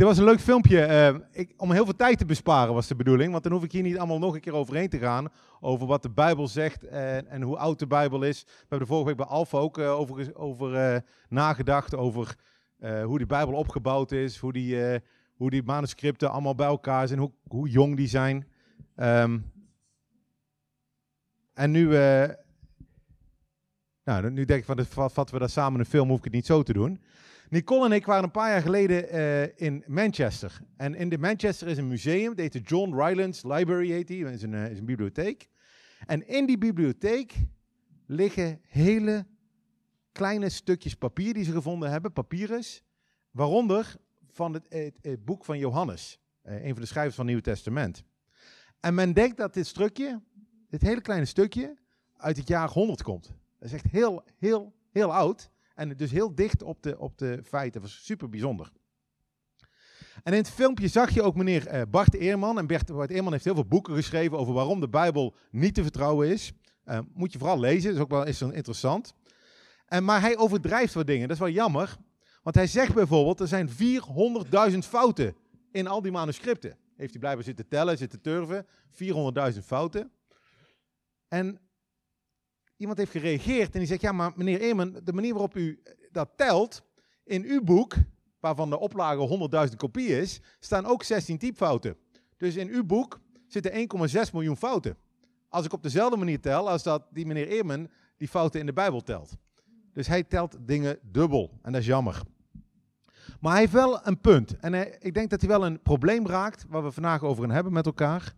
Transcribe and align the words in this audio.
Dit 0.00 0.08
was 0.08 0.18
een 0.18 0.24
leuk 0.24 0.40
filmpje. 0.40 0.80
eh, 0.80 1.14
ik, 1.30 1.52
om 1.56 1.72
heel 1.72 1.84
veel 1.84 1.96
tijd 1.96 2.18
te 2.18 2.24
besparen 2.24 2.74
was 2.74 2.86
de 2.86 2.94
bedoeling. 2.94 3.30
Want 3.30 3.42
dan 3.42 3.52
hoef 3.52 3.64
ik 3.64 3.72
hier 3.72 3.82
niet 3.82 3.98
allemaal 3.98 4.18
nog 4.18 4.34
een 4.34 4.40
keer 4.40 4.54
overheen 4.54 4.88
te 4.88 4.98
gaan. 4.98 5.28
Over 5.60 5.86
wat 5.86 6.02
de 6.02 6.10
Bijbel 6.10 6.48
zegt 6.48 6.86
en, 6.86 7.26
en 7.28 7.42
hoe 7.42 7.56
oud 7.56 7.78
de 7.78 7.86
Bijbel 7.86 8.22
is. 8.22 8.42
We 8.42 8.54
hebben 8.58 8.80
er 8.80 8.86
vorige 8.86 9.06
week 9.06 9.16
bij 9.16 9.26
Alfa 9.26 9.58
ook 9.58 9.78
eh, 9.78 9.98
over, 9.98 10.36
over 10.36 10.74
eh, 10.74 11.00
nagedacht. 11.28 11.94
Over 11.94 12.36
eh, 12.78 13.04
hoe 13.04 13.18
die 13.18 13.26
Bijbel 13.26 13.54
opgebouwd 13.54 14.12
is. 14.12 14.36
Hoe 14.36 14.52
die, 14.52 15.00
hoe 15.34 15.50
die 15.50 15.62
manuscripten 15.62 16.30
allemaal 16.30 16.54
bij 16.54 16.66
elkaar 16.66 17.08
zijn. 17.08 17.20
Hoe, 17.20 17.32
hoe 17.48 17.68
jong 17.68 17.96
die 17.96 18.08
zijn. 18.08 18.46
Ehm, 18.96 19.38
en 21.54 21.70
nu, 21.70 21.88
nou, 24.04 24.30
nu 24.30 24.44
denk 24.44 24.66
ik 24.66 24.86
van, 24.86 25.10
vatten 25.10 25.34
we 25.34 25.40
dat 25.40 25.50
samen 25.50 25.80
een 25.80 25.86
film, 25.86 26.08
hoef 26.08 26.18
ik 26.18 26.24
het 26.24 26.32
niet 26.32 26.46
zo 26.46 26.62
te 26.62 26.72
doen. 26.72 27.00
Nicole 27.50 27.84
en 27.84 27.92
ik 27.92 28.06
waren 28.06 28.24
een 28.24 28.30
paar 28.30 28.50
jaar 28.50 28.62
geleden 28.62 29.08
eh, 29.08 29.66
in 29.66 29.84
Manchester. 29.86 30.60
En 30.76 30.94
in 30.94 31.08
de 31.08 31.18
Manchester 31.18 31.68
is 31.68 31.78
een 31.78 31.88
museum, 31.88 32.28
dat 32.28 32.38
heet 32.38 32.52
de 32.52 32.60
John 32.60 32.94
Rylands 32.94 33.42
Library, 33.42 33.90
heet 33.90 34.06
die, 34.06 34.24
is 34.24 34.42
een, 34.42 34.54
eh, 34.54 34.70
is 34.70 34.78
een 34.78 34.84
bibliotheek. 34.84 35.48
En 36.06 36.28
in 36.28 36.46
die 36.46 36.58
bibliotheek 36.58 37.34
liggen 38.06 38.60
hele 38.68 39.26
kleine 40.12 40.48
stukjes 40.48 40.94
papier 40.94 41.34
die 41.34 41.44
ze 41.44 41.52
gevonden 41.52 41.90
hebben, 41.90 42.12
papyrus, 42.12 42.82
waaronder 43.30 43.96
van 44.28 44.52
het, 44.52 45.24
boek 45.24 45.44
van 45.44 45.58
Johannes, 45.58 46.20
eh, 46.42 46.64
een 46.64 46.72
van 46.72 46.80
de 46.80 46.88
schrijvers 46.88 47.14
van 47.14 47.24
het 47.24 47.34
Nieuwe 47.34 47.50
Testament. 47.50 48.04
En 48.80 48.94
men 48.94 49.12
denkt 49.12 49.36
dat 49.36 49.54
dit 49.54 49.66
stukje, 49.66 50.20
dit 50.68 50.82
hele 50.82 51.00
kleine 51.00 51.26
stukje, 51.26 51.76
uit 52.16 52.36
het 52.36 52.48
jaar 52.48 52.68
100 52.68 53.02
komt. 53.02 53.26
Dat 53.58 53.68
is 53.68 53.72
echt 53.72 53.84
heel, 53.90 54.24
heel, 54.38 54.72
heel 54.90 55.14
oud. 55.14 55.50
En 55.80 55.96
dus 55.96 56.10
heel 56.10 56.34
dicht 56.34 56.62
op 56.62 56.82
de, 56.82 56.98
op 56.98 57.18
de 57.18 57.40
feiten. 57.44 57.80
Dat 57.80 57.90
was 57.90 58.04
super 58.04 58.28
bijzonder. 58.28 58.72
En 60.22 60.32
in 60.32 60.38
het 60.38 60.50
filmpje 60.50 60.88
zag 60.88 61.10
je 61.10 61.22
ook 61.22 61.34
meneer 61.34 61.66
eh, 61.66 61.82
Bart 61.90 62.14
Eerman. 62.14 62.58
En 62.58 62.66
Bert, 62.66 62.92
Bart 62.92 63.10
Eerman 63.10 63.32
heeft 63.32 63.44
heel 63.44 63.54
veel 63.54 63.66
boeken 63.66 63.94
geschreven 63.94 64.38
over 64.38 64.54
waarom 64.54 64.80
de 64.80 64.88
Bijbel 64.88 65.34
niet 65.50 65.74
te 65.74 65.82
vertrouwen 65.82 66.28
is. 66.28 66.52
Eh, 66.84 66.98
moet 67.14 67.32
je 67.32 67.38
vooral 67.38 67.60
lezen, 67.60 67.88
dat 67.88 67.94
is 67.94 68.02
ook 68.02 68.10
wel 68.10 68.26
is 68.26 68.42
interessant. 68.42 69.14
En, 69.86 70.04
maar 70.04 70.20
hij 70.20 70.36
overdrijft 70.36 70.94
wat 70.94 71.06
dingen, 71.06 71.28
dat 71.28 71.36
is 71.36 71.42
wel 71.42 71.52
jammer. 71.52 71.96
Want 72.42 72.56
hij 72.56 72.66
zegt 72.66 72.94
bijvoorbeeld, 72.94 73.40
er 73.40 73.48
zijn 73.48 73.68
400.000 74.72 74.78
fouten 74.78 75.36
in 75.72 75.86
al 75.86 76.02
die 76.02 76.12
manuscripten. 76.12 76.76
Heeft 76.96 77.10
hij 77.10 77.20
blijkbaar 77.20 77.44
zitten 77.44 77.68
tellen, 77.68 77.98
zitten 77.98 78.20
turven. 78.20 78.66
400.000 79.52 79.58
fouten. 79.64 80.10
En 81.28 81.60
iemand 82.80 82.98
heeft 82.98 83.10
gereageerd 83.10 83.72
en 83.72 83.78
die 83.78 83.88
zegt, 83.88 84.00
ja 84.00 84.12
maar 84.12 84.32
meneer 84.34 84.60
Eerman, 84.60 85.00
de 85.04 85.12
manier 85.12 85.32
waarop 85.32 85.56
u 85.56 85.82
dat 86.12 86.30
telt, 86.36 86.82
in 87.24 87.44
uw 87.44 87.62
boek, 87.62 87.94
waarvan 88.40 88.70
de 88.70 88.78
oplage 88.78 89.68
100.000 89.68 89.76
kopieën 89.76 90.20
is, 90.20 90.40
staan 90.60 90.86
ook 90.86 91.02
16 91.02 91.38
typfouten. 91.38 91.96
Dus 92.36 92.56
in 92.56 92.68
uw 92.68 92.84
boek 92.84 93.20
zitten 93.46 93.72
1,6 94.26 94.32
miljoen 94.32 94.56
fouten. 94.56 94.96
Als 95.48 95.64
ik 95.64 95.72
op 95.72 95.82
dezelfde 95.82 96.16
manier 96.16 96.40
tel 96.40 96.70
als 96.70 96.82
dat 96.82 97.06
die 97.10 97.26
meneer 97.26 97.48
Eerman 97.48 97.88
die 98.16 98.28
fouten 98.28 98.60
in 98.60 98.66
de 98.66 98.72
Bijbel 98.72 99.00
telt. 99.00 99.36
Dus 99.92 100.06
hij 100.06 100.22
telt 100.22 100.56
dingen 100.60 100.98
dubbel 101.02 101.58
en 101.62 101.72
dat 101.72 101.80
is 101.80 101.86
jammer. 101.86 102.22
Maar 103.40 103.52
hij 103.52 103.60
heeft 103.60 103.72
wel 103.72 104.06
een 104.06 104.20
punt. 104.20 104.56
En 104.58 105.04
ik 105.04 105.14
denk 105.14 105.30
dat 105.30 105.40
hij 105.40 105.48
wel 105.48 105.66
een 105.66 105.82
probleem 105.82 106.26
raakt 106.26 106.64
waar 106.68 106.84
we 106.84 106.90
vandaag 106.90 107.22
over 107.22 107.42
gaan 107.44 107.54
hebben 107.54 107.72
met 107.72 107.86
elkaar. 107.86 108.34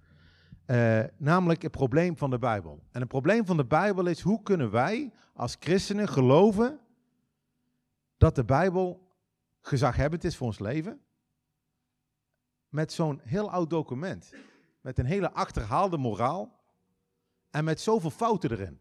Eh, 0.65 1.03
namelijk 1.17 1.63
het 1.63 1.71
probleem 1.71 2.17
van 2.17 2.31
de 2.31 2.39
Bijbel. 2.39 2.83
En 2.91 3.01
het 3.01 3.09
probleem 3.09 3.47
van 3.47 3.57
de 3.57 3.65
Bijbel 3.65 4.07
is 4.07 4.21
hoe 4.21 4.43
kunnen 4.43 4.71
wij 4.71 5.13
als 5.35 5.57
christenen 5.61 6.09
geloven 6.09 6.81
dat 8.17 8.35
de 8.35 8.45
Bijbel 8.45 9.09
gezaghebbend 9.61 10.25
is 10.25 10.37
voor 10.37 10.47
ons 10.47 10.59
leven? 10.59 11.01
Met 12.69 12.93
zo'n 12.93 13.21
heel 13.25 13.51
oud 13.51 13.71
document. 13.71 14.35
Met 14.81 14.99
een 14.99 15.07
hele 15.07 15.33
achterhaalde 15.33 15.97
moraal. 15.99 16.61
En 17.51 17.65
met 17.65 17.81
zoveel 17.81 18.11
fouten 18.11 18.51
erin. 18.51 18.81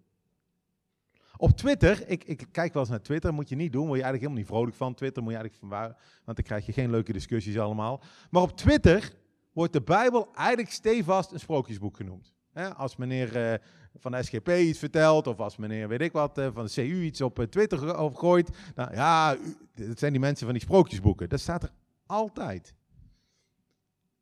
Op 1.38 1.52
Twitter, 1.52 2.08
ik, 2.08 2.24
ik 2.24 2.48
kijk 2.52 2.74
wel 2.74 2.82
eens 2.82 2.92
naar 2.92 3.02
Twitter, 3.02 3.34
moet 3.34 3.50
je 3.50 3.56
niet 3.56 3.72
doen, 3.72 3.86
word 3.88 3.98
je 3.98 4.04
eigenlijk 4.04 4.24
helemaal 4.24 4.44
niet 4.44 4.48
vrolijk 4.48 4.76
van. 4.76 4.94
Twitter 4.94 5.24
moet 5.24 5.32
je 5.32 5.38
eigenlijk 5.38 5.70
van 5.70 5.80
waar, 5.80 5.98
want 6.26 6.38
dan 6.38 6.46
krijg 6.46 6.66
je 6.66 6.74
geen 6.74 6.90
leuke 6.90 7.14
discussies 7.14 7.60
allemaal. 7.60 8.02
Maar 8.30 8.42
op 8.42 8.58
Twitter 8.58 9.14
wordt 9.52 9.74
de 9.74 9.82
Bijbel 9.82 10.30
eigenlijk 10.36 10.72
stevast 10.72 11.32
een 11.32 11.40
sprookjesboek 11.40 11.96
genoemd. 11.96 12.34
Als 12.78 12.96
meneer 12.96 13.52
eh, 13.52 13.60
van 13.96 14.12
de 14.12 14.24
SGP 14.24 14.48
iets 14.50 14.80
vertelt, 14.80 15.28
of 15.28 15.40
als 15.40 15.58
meneer, 15.58 15.88
weet 15.88 16.02
ik 16.02 16.12
wat, 16.12 16.38
eh, 16.38 16.48
van 16.54 16.66
de 16.66 16.72
CU 16.72 17.02
iets 17.02 17.22
op 17.22 17.40
eh, 17.40 17.46
Twitter 17.46 17.78
ge- 17.78 17.94
over 17.94 18.18
gooit. 18.20 18.50
Nou 18.76 18.94
ja, 18.94 19.38
dat 19.76 20.00
zijn 20.00 20.12
die 20.12 20.22
mensen 20.22 20.46
van 20.46 20.54
die 20.56 20.64
sprookjesboeken. 20.64 21.30
Dat 21.30 21.40
staat 21.40 21.64
er 21.64 21.72
altijd. 22.06 22.74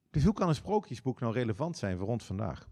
Dus 0.10 0.24
hoe 0.24 0.34
kan 0.34 0.48
een 0.48 0.56
sprookjesboek 0.56 1.20
nou 1.20 1.34
relevant 1.34 1.78
zijn 1.78 1.98
voor 1.98 2.08
ons 2.08 2.26
vandaag? 2.26 2.68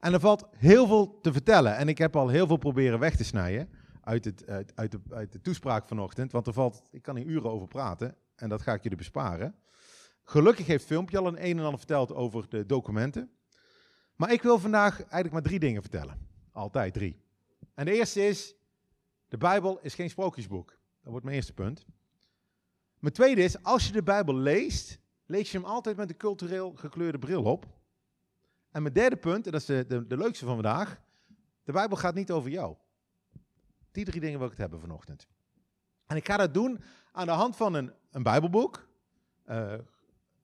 En 0.00 0.12
er 0.12 0.20
valt 0.20 0.46
heel 0.56 0.86
veel 0.86 1.20
te 1.20 1.32
vertellen. 1.32 1.76
En 1.76 1.88
ik 1.88 1.98
heb 1.98 2.16
al 2.16 2.28
heel 2.28 2.46
veel 2.46 2.56
proberen 2.56 2.98
weg 2.98 3.16
te 3.16 3.24
snijden 3.24 3.68
uit, 4.00 4.24
het, 4.24 4.46
uit, 4.74 4.90
de, 4.90 5.00
uit 5.10 5.32
de 5.32 5.40
toespraak 5.40 5.88
vanochtend. 5.88 6.32
Want 6.32 6.46
er 6.46 6.52
valt, 6.52 6.82
ik 6.90 7.02
kan 7.02 7.16
hier 7.16 7.26
uren 7.26 7.50
over 7.50 7.68
praten 7.68 8.16
en 8.36 8.48
dat 8.48 8.62
ga 8.62 8.72
ik 8.72 8.82
jullie 8.82 8.98
besparen. 8.98 9.54
Gelukkig 10.28 10.66
heeft 10.66 10.84
filmpje 10.84 11.18
al 11.18 11.26
een 11.26 11.44
een 11.44 11.58
en 11.58 11.64
ander 11.64 11.78
verteld 11.78 12.12
over 12.12 12.48
de 12.48 12.66
documenten. 12.66 13.30
Maar 14.16 14.32
ik 14.32 14.42
wil 14.42 14.58
vandaag 14.58 14.98
eigenlijk 14.98 15.32
maar 15.32 15.42
drie 15.42 15.58
dingen 15.58 15.82
vertellen. 15.82 16.28
Altijd 16.52 16.94
drie. 16.94 17.20
En 17.74 17.84
de 17.84 17.92
eerste 17.92 18.26
is, 18.26 18.54
de 19.28 19.36
Bijbel 19.36 19.78
is 19.80 19.94
geen 19.94 20.10
sprookjesboek. 20.10 20.68
Dat 21.02 21.10
wordt 21.10 21.24
mijn 21.24 21.36
eerste 21.36 21.52
punt. 21.52 21.86
Mijn 22.98 23.14
tweede 23.14 23.42
is, 23.42 23.62
als 23.62 23.86
je 23.86 23.92
de 23.92 24.02
Bijbel 24.02 24.34
leest, 24.34 24.98
lees 25.26 25.50
je 25.50 25.58
hem 25.58 25.66
altijd 25.66 25.96
met 25.96 26.10
een 26.10 26.16
cultureel 26.16 26.72
gekleurde 26.74 27.18
bril 27.18 27.44
op. 27.44 27.66
En 28.70 28.82
mijn 28.82 28.94
derde 28.94 29.16
punt, 29.16 29.46
en 29.46 29.52
dat 29.52 29.60
is 29.60 29.66
de, 29.66 29.86
de, 29.86 30.06
de 30.06 30.16
leukste 30.16 30.44
van 30.44 30.54
vandaag, 30.54 31.00
de 31.64 31.72
Bijbel 31.72 31.96
gaat 31.96 32.14
niet 32.14 32.30
over 32.30 32.50
jou. 32.50 32.76
Die 33.90 34.04
drie 34.04 34.20
dingen 34.20 34.36
wil 34.38 34.46
ik 34.46 34.52
het 34.52 34.60
hebben 34.60 34.80
vanochtend. 34.80 35.28
En 36.06 36.16
ik 36.16 36.26
ga 36.26 36.36
dat 36.36 36.54
doen 36.54 36.80
aan 37.12 37.26
de 37.26 37.32
hand 37.32 37.56
van 37.56 37.74
een, 37.74 37.92
een 38.10 38.22
Bijbelboek. 38.22 38.88
Eh, 39.44 39.74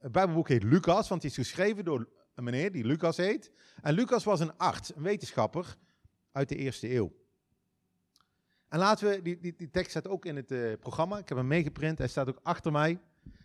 het 0.05 0.13
Bijbelboek 0.13 0.49
heet 0.49 0.63
Lucas, 0.63 1.09
want 1.09 1.23
het 1.23 1.31
is 1.31 1.37
geschreven 1.37 1.85
door 1.85 2.09
een 2.35 2.45
meneer 2.45 2.73
die 2.73 2.85
Lucas 2.85 3.17
heet. 3.17 3.51
En 3.83 3.95
Lucas 3.95 4.25
was 4.25 4.41
een 4.41 4.57
arts, 4.57 4.97
een 4.97 5.03
wetenschapper 5.03 5.77
uit 6.33 6.49
de 6.49 6.57
eerste 6.57 6.95
eeuw. 6.95 7.13
En 8.69 8.79
laten 8.79 9.09
we, 9.09 9.23
die, 9.23 9.39
die, 9.39 9.55
die 9.57 9.71
tekst 9.71 9.91
staat 9.91 10.09
ook 10.09 10.25
in 10.25 10.37
het 10.37 10.51
eh, 10.51 10.73
programma, 10.81 11.19
ik 11.19 11.29
heb 11.29 11.39
hem 11.39 11.47
meegeprint, 11.47 11.99
hij 11.99 12.09
staat 12.09 12.29
ook 12.29 12.41
achter 12.43 12.73
mij. 12.73 13.01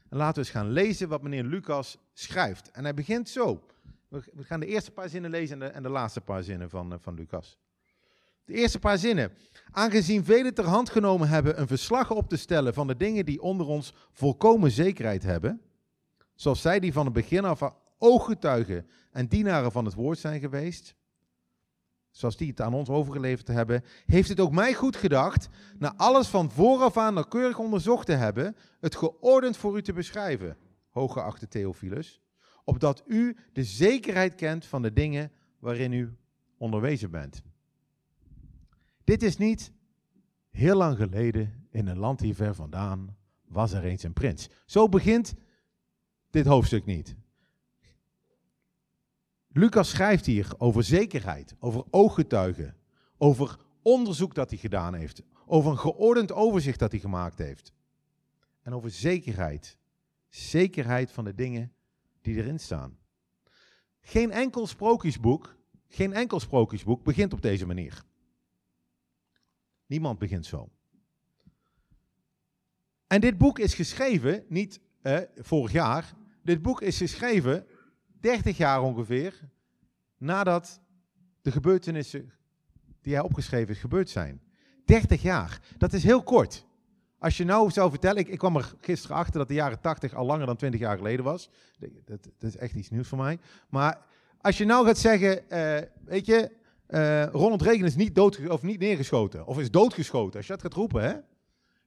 En 0.09 0.17
laten 0.17 0.33
we 0.33 0.39
eens 0.39 0.49
gaan 0.49 0.69
lezen 0.69 1.09
wat 1.09 1.21
meneer 1.21 1.43
Lucas 1.43 1.97
schrijft. 2.13 2.71
En 2.71 2.83
hij 2.83 2.93
begint 2.93 3.29
zo. 3.29 3.65
We, 4.07 4.23
gaan 4.37 4.59
de 4.59 4.65
eerste 4.65 4.91
paar 4.91 5.09
zinnen 5.09 5.31
lezen 5.31 5.61
en 5.61 5.67
de, 5.67 5.73
en 5.73 5.83
de 5.83 5.89
laatste 5.89 6.21
paar 6.21 6.43
zinnen 6.43 6.69
van, 6.69 6.93
eh, 6.93 6.99
van 7.01 7.13
Lucas. 7.13 7.59
De 8.45 8.53
eerste 8.53 8.79
paar 8.79 8.97
zinnen. 8.97 9.31
Aangezien 9.71 10.25
velen 10.25 10.53
ter 10.53 10.65
hand 10.65 10.89
genomen 10.89 11.27
hebben 11.27 11.59
een 11.59 11.67
verslag 11.67 12.11
op 12.11 12.29
te 12.29 12.37
stellen 12.37 12.73
van 12.73 12.87
de 12.87 12.97
dingen 12.97 13.25
die 13.25 13.41
onder 13.41 13.67
ons 13.67 13.93
volkomen 14.11 14.71
zekerheid 14.71 15.23
hebben, 15.23 15.61
zoals 16.39 16.61
zij 16.61 16.79
die 16.79 16.93
van 16.93 17.05
het 17.05 17.13
begin 17.13 17.45
af 17.45 17.73
ooggetuigen 17.97 18.87
en 19.11 19.27
dienaren 19.27 19.71
van 19.71 19.85
het 19.85 19.93
woord 19.93 20.19
zijn 20.19 20.39
geweest, 20.39 20.95
zoals 22.11 22.37
die 22.37 22.49
het 22.49 22.61
aan 22.61 22.73
ons 22.73 22.89
overgeleverd 22.89 23.47
hebben, 23.47 23.83
heeft 24.05 24.29
het 24.29 24.39
ook 24.39 24.51
mij 24.51 24.73
goed 24.73 24.95
gedacht, 24.95 25.49
na 25.77 25.93
alles 25.95 26.27
van 26.27 26.51
vooraf 26.51 26.97
aan 26.97 27.13
nauwkeurig 27.13 27.59
onderzocht 27.59 28.05
te 28.05 28.13
hebben, 28.13 28.55
het 28.79 28.95
geordend 28.95 29.57
voor 29.57 29.77
u 29.77 29.81
te 29.81 29.93
beschrijven, 29.93 30.57
hooggeachte 30.89 31.47
Theophilus, 31.47 32.21
opdat 32.63 33.03
u 33.07 33.37
de 33.53 33.63
zekerheid 33.63 34.35
kent 34.35 34.65
van 34.65 34.81
de 34.81 34.93
dingen 34.93 35.31
waarin 35.59 35.91
u 35.91 36.17
onderwezen 36.57 37.11
bent. 37.11 37.41
Dit 39.03 39.23
is 39.23 39.37
niet 39.37 39.71
heel 40.49 40.75
lang 40.75 40.97
geleden 40.97 41.67
in 41.71 41.87
een 41.87 41.99
land 41.99 42.19
hier 42.19 42.35
ver 42.35 42.55
vandaan 42.55 43.17
was 43.47 43.71
er 43.71 43.83
eens 43.83 44.03
een 44.03 44.13
prins. 44.13 44.49
Zo 44.65 44.89
begint 44.89 45.35
dit 46.29 46.45
hoofdstuk 46.45 46.85
niet. 46.85 47.15
Lucas 49.47 49.89
schrijft 49.89 50.25
hier 50.25 50.53
over 50.57 50.83
zekerheid, 50.83 51.55
over 51.59 51.83
ooggetuigen, 51.89 52.75
over 53.17 53.57
onderzoek 53.81 54.35
dat 54.35 54.49
hij 54.49 54.59
gedaan 54.59 54.93
heeft, 54.93 55.21
over 55.45 55.71
een 55.71 55.77
geordend 55.77 56.31
overzicht 56.31 56.79
dat 56.79 56.91
hij 56.91 56.99
gemaakt 56.99 57.37
heeft. 57.37 57.73
En 58.61 58.73
over 58.73 58.91
zekerheid. 58.91 59.77
Zekerheid 60.29 61.11
van 61.11 61.23
de 61.23 61.35
dingen 61.35 61.73
die 62.21 62.35
erin 62.35 62.59
staan. 62.59 62.97
Geen 64.01 64.31
enkel 64.31 64.67
sprookjesboek, 64.67 65.55
geen 65.87 66.13
enkel 66.13 66.39
sprookjesboek 66.39 67.03
begint 67.03 67.33
op 67.33 67.41
deze 67.41 67.65
manier. 67.65 68.03
Niemand 69.85 70.19
begint 70.19 70.45
zo. 70.45 70.69
En 73.07 73.21
dit 73.21 73.37
boek 73.37 73.59
is 73.59 73.73
geschreven, 73.73 74.45
niet 74.47 74.79
eh, 75.01 75.19
vorig 75.35 75.71
jaar, 75.71 76.13
dit 76.43 76.61
boek 76.61 76.81
is 76.81 76.97
geschreven 76.97 77.65
30 78.19 78.57
jaar 78.57 78.81
ongeveer 78.81 79.39
nadat 80.17 80.81
de 81.41 81.51
gebeurtenissen 81.51 82.33
die 83.01 83.13
hij 83.13 83.23
opgeschreven 83.23 83.73
is 83.73 83.79
gebeurd 83.79 84.09
zijn. 84.09 84.41
30 84.85 85.21
jaar, 85.21 85.61
dat 85.77 85.93
is 85.93 86.03
heel 86.03 86.23
kort. 86.23 86.65
Als 87.19 87.37
je 87.37 87.43
nou 87.43 87.71
zou 87.71 87.89
vertellen, 87.89 88.31
ik, 88.31 88.37
kwam 88.37 88.55
er 88.55 88.73
gisteren 88.81 89.15
achter 89.17 89.39
dat 89.39 89.47
de 89.47 89.53
jaren 89.53 89.81
80 89.81 90.13
al 90.13 90.25
langer 90.25 90.45
dan 90.45 90.55
20 90.55 90.79
jaar 90.79 90.97
geleden 90.97 91.25
was. 91.25 91.49
Dat, 92.05 92.23
dat 92.37 92.49
is 92.49 92.57
echt 92.57 92.75
iets 92.75 92.89
nieuws 92.89 93.07
voor 93.07 93.17
mij. 93.17 93.39
Maar 93.69 94.05
als 94.41 94.57
je 94.57 94.65
nou 94.65 94.85
gaat 94.85 94.97
zeggen, 94.97 95.49
eh, 95.49 95.87
weet 96.05 96.25
je, 96.25 96.51
uh, 96.89 97.25
Ronald 97.25 97.61
Reagan 97.61 97.85
is 97.85 97.95
niet, 97.95 98.15
dood, 98.15 98.47
of 98.47 98.61
niet 98.61 98.79
neergeschoten, 98.79 99.45
of 99.45 99.59
is 99.59 99.71
doodgeschoten. 99.71 100.37
Als 100.37 100.47
je 100.47 100.53
dat 100.53 100.61
gaat 100.61 100.73
roepen, 100.73 101.03
hè? 101.03 101.15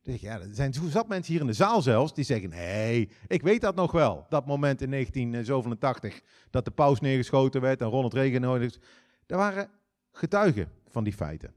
Ja, 0.02 0.40
er 0.40 0.54
zijn 0.54 0.72
zat 0.72 1.08
mensen 1.08 1.32
hier 1.32 1.40
in 1.40 1.46
de 1.46 1.52
zaal 1.52 1.82
zelfs 1.82 2.14
die 2.14 2.24
zeggen, 2.24 2.48
nee, 2.48 3.10
ik 3.26 3.42
weet 3.42 3.60
dat 3.60 3.74
nog 3.74 3.92
wel. 3.92 4.26
Dat 4.28 4.46
moment 4.46 4.80
in 4.80 4.90
1987, 4.90 6.20
dat 6.50 6.64
de 6.64 6.70
paus 6.70 7.00
neergeschoten 7.00 7.60
werd 7.60 7.80
en 7.80 7.86
Ronald 7.86 8.14
Reagan 8.14 8.40
nodig. 8.40 8.78
Er 9.26 9.36
waren 9.36 9.70
getuigen 10.12 10.72
van 10.88 11.04
die 11.04 11.12
feiten. 11.12 11.54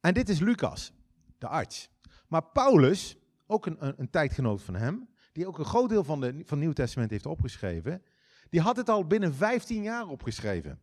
En 0.00 0.14
dit 0.14 0.28
is 0.28 0.38
Lucas, 0.38 0.92
de 1.38 1.48
arts. 1.48 1.90
Maar 2.28 2.42
Paulus, 2.44 3.16
ook 3.46 3.66
een, 3.66 3.86
een, 3.86 3.94
een 3.96 4.10
tijdgenoot 4.10 4.62
van 4.62 4.74
hem, 4.74 5.08
die 5.32 5.46
ook 5.46 5.58
een 5.58 5.64
groot 5.64 5.88
deel 5.88 6.04
van, 6.04 6.20
de, 6.20 6.32
van 6.32 6.42
het 6.44 6.58
Nieuw 6.58 6.72
Testament 6.72 7.10
heeft 7.10 7.26
opgeschreven, 7.26 8.02
die 8.50 8.60
had 8.60 8.76
het 8.76 8.88
al 8.88 9.06
binnen 9.06 9.34
15 9.34 9.82
jaar 9.82 10.06
opgeschreven. 10.06 10.80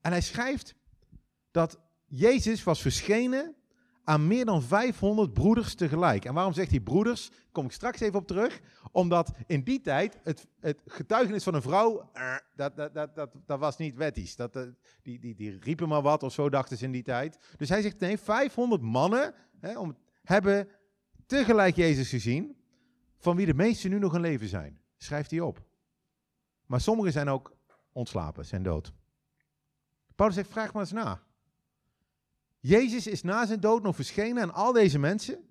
En 0.00 0.10
hij 0.10 0.20
schrijft 0.20 0.74
dat 1.50 1.78
Jezus 2.14 2.64
was 2.64 2.82
verschenen 2.82 3.54
aan 4.04 4.26
meer 4.26 4.44
dan 4.44 4.62
500 4.62 5.32
broeders 5.32 5.74
tegelijk. 5.74 6.24
En 6.24 6.34
waarom 6.34 6.52
zegt 6.52 6.70
hij 6.70 6.80
broeders? 6.80 7.30
kom 7.52 7.64
ik 7.64 7.72
straks 7.72 8.00
even 8.00 8.18
op 8.18 8.26
terug. 8.26 8.60
Omdat 8.90 9.32
in 9.46 9.62
die 9.62 9.80
tijd 9.80 10.18
het, 10.22 10.46
het 10.60 10.80
getuigenis 10.86 11.42
van 11.42 11.54
een 11.54 11.62
vrouw, 11.62 12.10
uh, 12.14 12.36
dat, 12.54 12.76
dat, 12.76 12.94
dat, 12.94 13.14
dat, 13.14 13.34
dat 13.46 13.58
was 13.58 13.76
niet 13.76 13.94
wettisch. 13.94 14.36
Dat, 14.36 14.56
uh, 14.56 14.62
die, 15.02 15.18
die, 15.18 15.34
die 15.34 15.58
riepen 15.60 15.88
maar 15.88 16.02
wat 16.02 16.22
of 16.22 16.32
zo, 16.32 16.48
dachten 16.48 16.76
ze 16.76 16.84
in 16.84 16.92
die 16.92 17.02
tijd. 17.02 17.38
Dus 17.56 17.68
hij 17.68 17.82
zegt 17.82 17.98
nee, 17.98 18.18
500 18.18 18.82
mannen 18.82 19.34
hè, 19.60 19.78
om, 19.78 19.96
hebben 20.22 20.68
tegelijk 21.26 21.76
Jezus 21.76 22.08
gezien, 22.08 22.56
van 23.18 23.36
wie 23.36 23.46
de 23.46 23.54
meesten 23.54 23.90
nu 23.90 23.98
nog 23.98 24.14
in 24.14 24.20
leven 24.20 24.48
zijn. 24.48 24.80
Schrijft 24.96 25.30
hij 25.30 25.40
op. 25.40 25.62
Maar 26.66 26.80
sommigen 26.80 27.12
zijn 27.12 27.28
ook 27.28 27.56
ontslapen, 27.92 28.44
zijn 28.46 28.62
dood. 28.62 28.92
Paulus 30.14 30.36
zegt, 30.36 30.50
vraag 30.50 30.72
maar 30.72 30.82
eens 30.82 30.92
na. 30.92 31.22
Jezus 32.62 33.06
is 33.06 33.22
na 33.22 33.46
zijn 33.46 33.60
dood 33.60 33.82
nog 33.82 33.94
verschenen 33.94 34.42
aan 34.42 34.54
al 34.54 34.72
deze 34.72 34.98
mensen. 34.98 35.44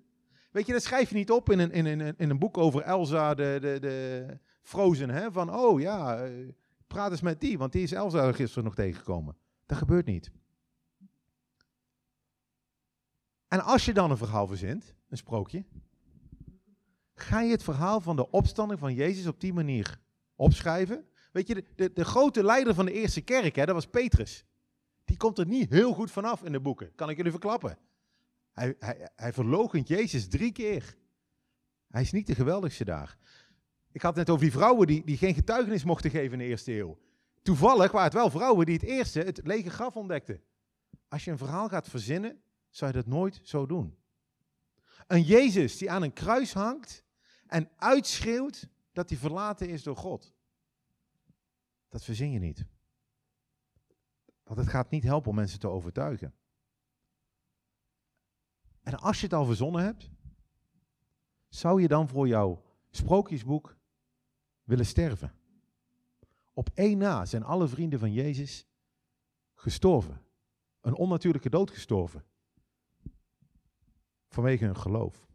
Weet 0.50 0.66
je, 0.66 0.72
dat 0.72 0.82
schrijf 0.82 1.08
je 1.08 1.14
niet 1.14 1.30
op 1.30 1.50
in 1.50 1.58
een, 1.58 1.70
in 1.70 1.86
een, 1.86 2.14
in 2.16 2.30
een 2.30 2.38
boek 2.38 2.58
over 2.58 2.82
Elsa 2.82 3.34
de, 3.34 3.58
de, 3.60 3.78
de 3.80 4.26
Frozen. 4.62 5.10
Hè? 5.10 5.32
Van, 5.32 5.54
oh 5.54 5.80
ja, 5.80 6.24
eh, 6.24 6.48
praat 6.86 7.10
eens 7.10 7.20
met 7.20 7.40
die, 7.40 7.58
want 7.58 7.72
die 7.72 7.82
is 7.82 7.92
Elsa 7.92 8.32
gisteren 8.32 8.64
nog 8.64 8.74
tegengekomen. 8.74 9.36
Dat 9.66 9.78
gebeurt 9.78 10.06
niet. 10.06 10.30
En 13.48 13.60
als 13.60 13.84
je 13.84 13.92
dan 13.92 14.10
een 14.10 14.16
verhaal 14.16 14.46
verzint, 14.46 14.94
een 15.08 15.16
sprookje, 15.16 15.64
ga 17.14 17.40
je 17.40 17.50
het 17.50 17.62
verhaal 17.62 18.00
van 18.00 18.16
de 18.16 18.30
opstanding 18.30 18.80
van 18.80 18.94
Jezus 18.94 19.26
op 19.26 19.40
die 19.40 19.52
manier 19.52 20.00
opschrijven. 20.36 21.06
Weet 21.32 21.46
je, 21.48 21.54
de, 21.54 21.64
de, 21.74 21.92
de 21.92 22.04
grote 22.04 22.44
leider 22.44 22.74
van 22.74 22.84
de 22.84 22.92
eerste 22.92 23.20
kerk, 23.20 23.56
hè, 23.56 23.64
dat 23.64 23.74
was 23.74 23.86
Petrus 23.86 24.44
die 25.12 25.20
komt 25.20 25.38
er 25.38 25.46
niet 25.46 25.70
heel 25.70 25.92
goed 25.92 26.10
vanaf 26.10 26.42
in 26.42 26.52
de 26.52 26.60
boeken. 26.60 26.94
Kan 26.94 27.10
ik 27.10 27.16
jullie 27.16 27.30
verklappen. 27.30 27.78
Hij, 28.52 28.76
hij, 28.78 29.10
hij 29.16 29.32
verloochent 29.32 29.88
Jezus 29.88 30.28
drie 30.28 30.52
keer. 30.52 30.96
Hij 31.88 32.02
is 32.02 32.12
niet 32.12 32.26
de 32.26 32.34
geweldigste 32.34 32.84
daar. 32.84 33.18
Ik 33.90 34.02
had 34.02 34.14
net 34.14 34.30
over 34.30 34.42
die 34.42 34.52
vrouwen 34.52 34.86
die, 34.86 35.04
die 35.04 35.16
geen 35.16 35.34
getuigenis 35.34 35.84
mochten 35.84 36.10
geven 36.10 36.32
in 36.32 36.38
de 36.38 36.44
eerste 36.44 36.72
eeuw. 36.72 36.98
Toevallig 37.42 37.92
waren 37.92 38.04
het 38.04 38.12
wel 38.12 38.30
vrouwen 38.30 38.66
die 38.66 38.74
het 38.74 38.84
eerste 38.84 39.20
het 39.20 39.40
lege 39.44 39.70
graf 39.70 39.96
ontdekten. 39.96 40.42
Als 41.08 41.24
je 41.24 41.30
een 41.30 41.38
verhaal 41.38 41.68
gaat 41.68 41.88
verzinnen, 41.88 42.42
zou 42.70 42.90
je 42.90 42.96
dat 42.96 43.06
nooit 43.06 43.40
zo 43.42 43.66
doen. 43.66 43.96
Een 45.06 45.22
Jezus 45.22 45.78
die 45.78 45.90
aan 45.90 46.02
een 46.02 46.12
kruis 46.12 46.52
hangt 46.52 47.04
en 47.46 47.70
uitschreeuwt 47.76 48.68
dat 48.92 49.08
hij 49.08 49.18
verlaten 49.18 49.68
is 49.68 49.82
door 49.82 49.96
God. 49.96 50.34
Dat 51.88 52.04
verzin 52.04 52.30
je 52.30 52.38
niet. 52.38 52.64
Want 54.52 54.64
het 54.64 54.74
gaat 54.74 54.90
niet 54.90 55.02
helpen 55.02 55.30
om 55.30 55.36
mensen 55.36 55.58
te 55.58 55.68
overtuigen. 55.68 56.34
En 58.82 58.98
als 58.98 59.18
je 59.18 59.24
het 59.24 59.34
al 59.34 59.44
verzonnen 59.44 59.82
hebt, 59.82 60.10
zou 61.48 61.80
je 61.80 61.88
dan 61.88 62.08
voor 62.08 62.28
jouw 62.28 62.62
sprookjesboek 62.90 63.76
willen 64.64 64.86
sterven? 64.86 65.32
Op 66.52 66.70
één 66.74 66.98
na 66.98 67.24
zijn 67.24 67.42
alle 67.42 67.68
vrienden 67.68 67.98
van 67.98 68.12
Jezus 68.12 68.66
gestorven. 69.54 70.22
Een 70.80 70.96
onnatuurlijke 70.96 71.50
dood 71.50 71.70
gestorven. 71.70 72.24
Vanwege 74.28 74.64
hun 74.64 74.76
geloof. 74.76 75.26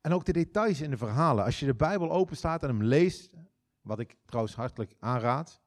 En 0.00 0.12
ook 0.12 0.24
de 0.24 0.32
details 0.32 0.80
in 0.80 0.90
de 0.90 0.96
verhalen. 0.96 1.44
Als 1.44 1.60
je 1.60 1.66
de 1.66 1.74
Bijbel 1.74 2.10
openstaat 2.10 2.62
en 2.62 2.68
hem 2.68 2.82
leest, 2.82 3.30
wat 3.80 3.98
ik 3.98 4.16
trouwens 4.24 4.54
hartelijk 4.54 4.94
aanraad, 4.98 5.60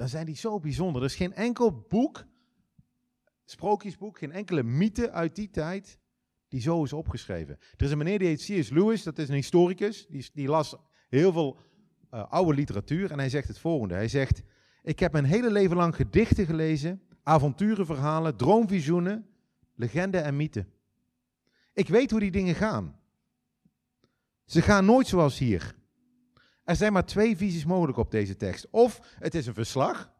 dan 0.00 0.08
zijn 0.08 0.26
die 0.26 0.36
zo 0.36 0.60
bijzonder. 0.60 1.02
Er 1.02 1.08
is 1.08 1.14
geen 1.14 1.34
enkel 1.34 1.86
boek, 1.88 2.26
sprookjesboek, 3.44 4.18
geen 4.18 4.32
enkele 4.32 4.62
mythe 4.62 5.10
uit 5.10 5.36
die 5.36 5.50
tijd 5.50 5.98
die 6.48 6.60
zo 6.60 6.84
is 6.84 6.92
opgeschreven. 6.92 7.58
Er 7.76 7.84
is 7.84 7.90
een 7.90 7.98
meneer 7.98 8.18
die 8.18 8.28
heet 8.28 8.44
C.S. 8.44 8.70
Lewis, 8.70 9.02
dat 9.02 9.18
is 9.18 9.28
een 9.28 9.34
historicus, 9.34 10.06
die, 10.06 10.30
die 10.32 10.48
las 10.48 10.76
heel 11.08 11.32
veel 11.32 11.58
uh, 12.14 12.30
oude 12.30 12.54
literatuur 12.54 13.10
en 13.10 13.18
hij 13.18 13.28
zegt 13.28 13.48
het 13.48 13.58
volgende. 13.58 13.94
Hij 13.94 14.08
zegt, 14.08 14.42
ik 14.82 14.98
heb 14.98 15.12
mijn 15.12 15.24
hele 15.24 15.50
leven 15.50 15.76
lang 15.76 15.96
gedichten 15.96 16.46
gelezen, 16.46 17.02
avonturenverhalen, 17.22 18.36
droomvisioenen, 18.36 19.26
legenden 19.74 20.24
en 20.24 20.36
mythen. 20.36 20.72
Ik 21.72 21.88
weet 21.88 22.10
hoe 22.10 22.20
die 22.20 22.30
dingen 22.30 22.54
gaan. 22.54 23.00
Ze 24.44 24.62
gaan 24.62 24.84
nooit 24.84 25.06
zoals 25.06 25.38
hier. 25.38 25.74
Er 26.70 26.76
zijn 26.76 26.92
maar 26.92 27.06
twee 27.06 27.36
visies 27.36 27.64
mogelijk 27.64 27.98
op 27.98 28.10
deze 28.10 28.36
tekst. 28.36 28.66
Of 28.70 29.00
het 29.18 29.34
is 29.34 29.46
een 29.46 29.54
verslag, 29.54 30.12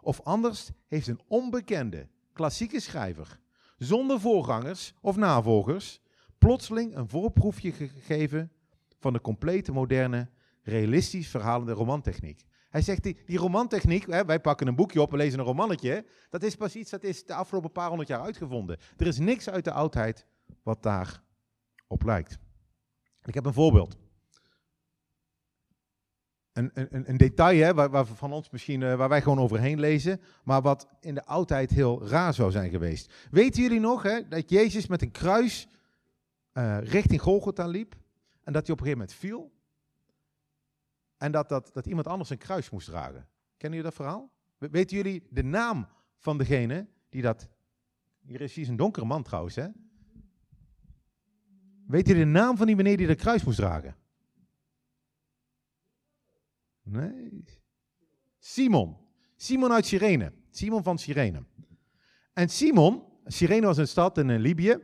of 0.00 0.20
anders 0.20 0.70
heeft 0.86 1.06
een 1.06 1.20
onbekende 1.28 2.08
klassieke 2.32 2.80
schrijver, 2.80 3.38
zonder 3.76 4.20
voorgangers 4.20 4.94
of 5.00 5.16
navolgers, 5.16 6.00
plotseling 6.38 6.96
een 6.96 7.08
voorproefje 7.08 7.72
gegeven 7.72 8.52
van 8.98 9.12
de 9.12 9.20
complete 9.20 9.72
moderne, 9.72 10.28
realistisch 10.62 11.28
verhalende 11.28 11.72
romantechniek. 11.72 12.44
Hij 12.70 12.82
zegt, 12.82 13.02
die, 13.02 13.18
die 13.26 13.38
romantechniek, 13.38 14.06
hè, 14.06 14.24
wij 14.24 14.40
pakken 14.40 14.66
een 14.66 14.76
boekje 14.76 15.02
op 15.02 15.12
en 15.12 15.18
lezen 15.18 15.38
een 15.38 15.44
romannetje, 15.44 16.04
dat 16.30 16.42
is 16.42 16.56
pas 16.56 16.76
iets 16.76 16.90
dat 16.90 17.02
is 17.04 17.24
de 17.24 17.34
afgelopen 17.34 17.72
paar 17.72 17.88
honderd 17.88 18.08
jaar 18.08 18.20
uitgevonden. 18.20 18.78
Er 18.96 19.06
is 19.06 19.18
niks 19.18 19.48
uit 19.48 19.64
de 19.64 19.72
oudheid 19.72 20.26
wat 20.62 20.82
daar 20.82 21.22
op 21.86 22.02
lijkt. 22.04 22.38
Ik 23.22 23.34
heb 23.34 23.46
een 23.46 23.52
voorbeeld 23.52 24.02
een, 26.54 27.08
een, 27.08 27.16
detail 27.16 27.64
hè, 27.64 27.74
waar, 27.74 28.06
van 28.06 28.32
ons 28.32 28.50
misschien, 28.50 28.80
uh, 28.80 28.94
waar 28.94 29.08
wij 29.08 29.22
gewoon 29.22 29.38
overheen 29.38 29.80
lezen, 29.80 30.20
maar 30.44 30.62
wat 30.62 30.88
in 31.00 31.14
de 31.14 31.24
oudheid 31.24 31.70
heel 31.70 32.08
raar 32.08 32.34
zou 32.34 32.50
zijn 32.50 32.70
geweest. 32.70 33.12
Weten 33.30 33.62
jullie 33.62 33.80
nog 33.80 34.02
hè, 34.02 34.28
dat 34.28 34.50
Jezus 34.50 34.86
met 34.86 35.02
een 35.02 35.10
kruis 35.10 35.68
uh, 36.52 36.78
richting 36.80 37.20
Golgotha 37.20 37.66
liep 37.66 37.94
en 38.42 38.52
dat 38.52 38.66
hij 38.66 38.74
op 38.74 38.80
een 38.80 38.86
gegeven 38.86 38.98
moment 38.98 39.12
viel? 39.12 39.52
En 41.16 41.32
dat, 41.32 41.48
dat, 41.48 41.70
dat 41.72 41.86
iemand 41.86 42.06
anders 42.06 42.30
een 42.30 42.38
kruis 42.38 42.70
moest 42.70 42.86
dragen. 42.86 43.28
Kennen 43.56 43.78
jullie 43.78 43.82
dat 43.82 43.94
verhaal? 43.94 44.30
Weten 44.58 44.96
jullie 44.96 45.26
de 45.30 45.44
naam 45.44 45.86
van 46.16 46.38
degene 46.38 46.86
die 47.08 47.22
dat... 47.22 47.48
Hier 48.20 48.40
is 48.40 48.54
hier 48.54 48.68
een 48.68 48.76
donkere 48.76 49.06
man 49.06 49.22
trouwens, 49.22 49.54
hè? 49.54 49.68
Weet 51.86 52.06
jullie 52.06 52.24
de 52.24 52.30
naam 52.30 52.56
van 52.56 52.66
die 52.66 52.76
meneer 52.76 52.96
die 52.96 53.06
dat 53.06 53.16
kruis 53.16 53.44
moest 53.44 53.56
dragen? 53.56 53.96
Simon. 58.38 58.96
Simon 59.36 59.72
uit 59.72 59.86
Cyrene. 59.86 60.32
Simon 60.50 60.82
van 60.82 60.98
Cyrene. 60.98 61.44
En 62.32 62.48
Simon, 62.48 63.02
Cyrene 63.24 63.66
was 63.66 63.76
een 63.76 63.88
stad 63.88 64.18
in 64.18 64.38
Libië. 64.38 64.78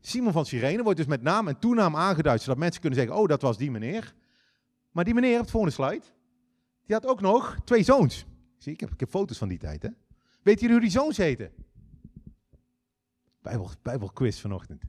Simon 0.00 0.32
van 0.32 0.46
Cyrene 0.46 0.82
wordt 0.82 0.98
dus 0.98 1.06
met 1.06 1.22
naam 1.22 1.48
en 1.48 1.58
toenaam 1.58 1.96
aangeduid, 1.96 2.40
zodat 2.40 2.58
mensen 2.58 2.80
kunnen 2.80 2.98
zeggen, 2.98 3.16
oh, 3.16 3.28
dat 3.28 3.42
was 3.42 3.56
die 3.56 3.70
meneer. 3.70 4.14
Maar 4.90 5.04
die 5.04 5.14
meneer, 5.14 5.38
het 5.38 5.50
volgende 5.50 5.74
slide, 5.74 6.04
die 6.84 6.94
had 6.94 7.06
ook 7.06 7.20
nog 7.20 7.56
twee 7.64 7.82
zoons. 7.82 8.26
Zie, 8.56 8.72
ik 8.72 8.80
heb, 8.80 8.92
ik 8.92 9.00
heb 9.00 9.08
foto's 9.10 9.38
van 9.38 9.48
die 9.48 9.58
tijd, 9.58 9.82
hè. 9.82 9.88
Weet 10.42 10.60
jullie 10.60 10.74
hoe 10.74 10.84
die 10.84 10.90
zoons 10.90 11.16
heten? 11.16 11.52
Bijbel, 13.42 13.70
Bijbelquiz 13.82 14.40
vanochtend. 14.40 14.82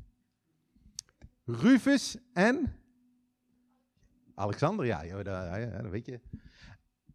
Rufus 1.45 2.17
en 2.33 2.76
Alexander, 4.37 4.85
ja, 4.85 5.01
ja, 5.01 5.23
dat, 5.23 5.89
weet 5.89 6.05
je. 6.05 6.19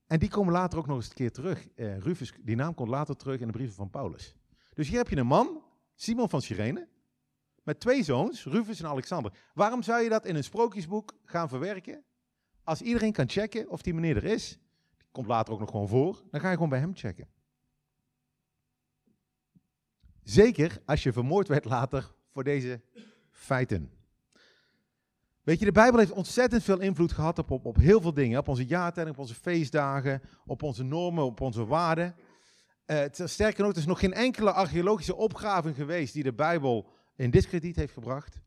En 0.06 0.18
die 0.18 0.28
komen 0.28 0.52
later 0.52 0.78
ook 0.78 0.86
nog 0.86 0.96
eens 0.96 1.08
een 1.08 1.14
keer 1.14 1.32
terug. 1.32 1.68
Uh, 1.74 1.98
Rufus, 1.98 2.32
die 2.40 2.56
naam 2.56 2.74
komt 2.74 2.88
later 2.88 3.16
terug 3.16 3.40
in 3.40 3.46
de 3.46 3.52
brieven 3.52 3.74
van 3.74 3.90
Paulus. 3.90 4.36
Dus 4.74 4.88
hier 4.88 4.96
heb 4.96 5.08
je 5.08 5.16
een 5.16 5.26
man, 5.26 5.62
Simon 5.94 6.28
van 6.28 6.42
Cyrene, 6.42 6.88
met 7.62 7.80
twee 7.80 8.02
zoons, 8.02 8.44
Rufus 8.44 8.80
en 8.80 8.88
Alexander. 8.88 9.32
Waarom 9.54 9.82
zou 9.82 10.02
je 10.02 10.08
dat 10.08 10.26
in 10.26 10.36
een 10.36 10.44
sprookjesboek 10.44 11.12
gaan 11.24 11.48
verwerken? 11.48 12.04
Als 12.64 12.82
iedereen 12.82 13.12
kan 13.12 13.28
checken 13.28 13.68
of 13.68 13.82
die 13.82 13.94
meneer 13.94 14.16
er 14.16 14.24
is, 14.24 14.58
die 14.96 15.08
komt 15.12 15.26
later 15.26 15.52
ook 15.52 15.60
nog 15.60 15.70
gewoon 15.70 15.88
voor, 15.88 16.22
dan 16.30 16.40
ga 16.40 16.48
je 16.48 16.54
gewoon 16.54 16.68
bij 16.68 16.78
hem 16.78 16.96
checken. 16.96 17.28
Zeker 20.22 20.82
als 20.84 21.02
je 21.02 21.12
vermoord 21.12 21.48
werd 21.48 21.64
later 21.64 22.14
voor 22.30 22.44
deze 22.44 22.80
feiten. 23.30 24.01
Weet 25.42 25.58
je, 25.58 25.64
de 25.64 25.72
Bijbel 25.72 25.98
heeft 25.98 26.12
ontzettend 26.12 26.62
veel 26.62 26.80
invloed 26.80 27.12
gehad 27.12 27.38
op, 27.38 27.50
op, 27.50 27.64
op 27.64 27.76
heel 27.76 28.00
veel 28.00 28.14
dingen. 28.14 28.38
Op 28.38 28.48
onze 28.48 28.66
jaartelling, 28.66 29.14
op 29.14 29.20
onze 29.20 29.34
feestdagen, 29.34 30.22
op 30.44 30.62
onze 30.62 30.82
normen, 30.82 31.24
op 31.24 31.40
onze 31.40 31.64
waarden. 31.64 32.14
Uh, 32.86 33.04
sterker 33.10 33.62
nog, 33.62 33.72
er 33.72 33.78
is 33.78 33.86
nog 33.86 33.98
geen 33.98 34.12
enkele 34.12 34.52
archeologische 34.52 35.14
opgave 35.14 35.74
geweest 35.74 36.12
die 36.12 36.22
de 36.22 36.32
Bijbel 36.32 36.90
in 37.16 37.30
discrediet 37.30 37.76
heeft 37.76 37.92
gebracht. 37.92 38.40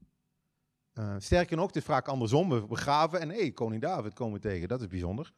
Uh, 0.94 1.16
sterker 1.18 1.58
nog, 1.58 1.68
het 1.68 1.76
is 1.76 1.84
vaak 1.84 2.08
andersom. 2.08 2.50
We 2.50 2.66
begraven 2.66 3.20
en 3.20 3.30
hé, 3.30 3.38
hey, 3.38 3.52
koning 3.52 3.82
David 3.82 4.14
komen 4.14 4.34
we 4.34 4.40
tegen. 4.40 4.68
Dat 4.68 4.82
is 4.82 4.88
bijzonder. 4.88 5.34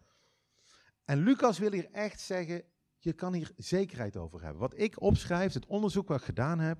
En 1.06 1.18
Lucas 1.18 1.60
wil 1.60 1.72
hier 1.72 1.92
echt 1.92 2.20
zeggen, 2.20 2.64
je 2.98 3.14
kan 3.14 3.34
hier 3.34 3.52
zekerheid 3.56 4.18
over 4.18 4.42
hebben. 4.42 4.62
Wat 4.62 4.80
ik 4.80 5.02
opschrijf, 5.02 5.54
het 5.54 5.66
onderzoek 5.66 6.08
wat 6.08 6.20
ik 6.20 6.26
gedaan 6.26 6.60
heb, 6.60 6.80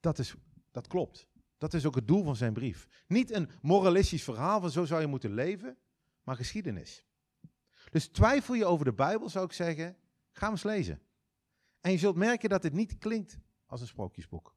dat, 0.00 0.18
is, 0.18 0.34
dat 0.70 0.86
klopt. 0.86 1.26
Dat 1.58 1.74
is 1.74 1.86
ook 1.86 1.94
het 1.94 2.08
doel 2.08 2.24
van 2.24 2.36
zijn 2.36 2.52
brief. 2.52 2.88
Niet 3.06 3.32
een 3.32 3.50
moralistisch 3.62 4.24
verhaal 4.24 4.60
van 4.60 4.70
zo 4.70 4.84
zou 4.84 5.00
je 5.00 5.06
moeten 5.06 5.34
leven, 5.34 5.76
maar 6.22 6.36
geschiedenis. 6.36 7.04
Dus 7.90 8.06
twijfel 8.08 8.54
je 8.54 8.64
over 8.64 8.84
de 8.84 8.92
Bijbel, 8.92 9.28
zou 9.28 9.44
ik 9.44 9.52
zeggen, 9.52 9.96
ga 10.32 10.44
hem 10.44 10.50
eens 10.50 10.62
lezen. 10.62 11.00
En 11.80 11.92
je 11.92 11.98
zult 11.98 12.16
merken 12.16 12.48
dat 12.48 12.62
het 12.62 12.72
niet 12.72 12.98
klinkt 12.98 13.38
als 13.66 13.80
een 13.80 13.86
sprookjesboek. 13.86 14.54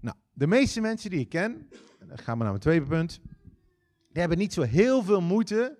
Nou, 0.00 0.16
de 0.32 0.46
meeste 0.46 0.80
mensen 0.80 1.10
die 1.10 1.20
ik 1.20 1.28
ken, 1.28 1.68
gaan 1.98 2.36
we 2.38 2.42
naar 2.42 2.52
mijn 2.52 2.58
tweede 2.58 2.86
punt, 2.86 3.20
die 4.08 4.20
hebben 4.20 4.38
niet 4.38 4.52
zo 4.52 4.62
heel 4.62 5.02
veel 5.02 5.20
moeite 5.20 5.78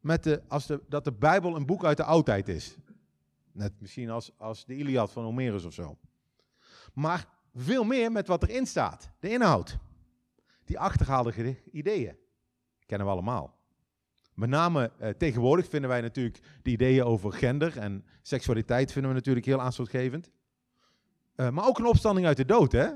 met 0.00 0.22
de, 0.22 0.42
als 0.48 0.66
de, 0.66 0.82
dat 0.88 1.04
de 1.04 1.12
Bijbel 1.12 1.56
een 1.56 1.66
boek 1.66 1.84
uit 1.84 1.96
de 1.96 2.04
oudheid 2.04 2.48
is. 2.48 2.76
Net 3.52 3.80
misschien 3.80 4.10
als, 4.10 4.32
als 4.36 4.64
de 4.64 4.74
Iliad 4.74 5.12
van 5.12 5.24
Homerus 5.24 5.64
of 5.64 5.74
zo. 5.74 5.98
Maar 6.92 7.28
veel 7.54 7.84
meer 7.84 8.12
met 8.12 8.26
wat 8.26 8.42
erin 8.42 8.66
staat. 8.66 9.10
De 9.20 9.30
inhoud. 9.30 9.78
Die 10.64 10.78
achterhaalde 10.78 11.56
ideeën. 11.72 12.16
Kennen 12.86 13.06
we 13.06 13.12
allemaal. 13.12 13.60
Met 14.34 14.48
name 14.48 14.92
eh, 14.98 15.10
tegenwoordig 15.10 15.68
vinden 15.68 15.90
wij 15.90 16.00
natuurlijk 16.00 16.40
de 16.62 16.70
ideeën 16.70 17.04
over 17.04 17.32
gender 17.32 17.78
en 17.78 18.04
seksualiteit 18.22 18.92
vinden 18.92 19.10
we 19.10 19.16
natuurlijk 19.16 19.46
heel 19.46 19.60
aanstootgevend. 19.60 20.30
Uh, 21.36 21.50
maar 21.50 21.66
ook 21.66 21.78
een 21.78 21.86
opstanding 21.86 22.26
uit 22.26 22.36
de 22.36 22.44
dood, 22.44 22.72
hè? 22.72 22.88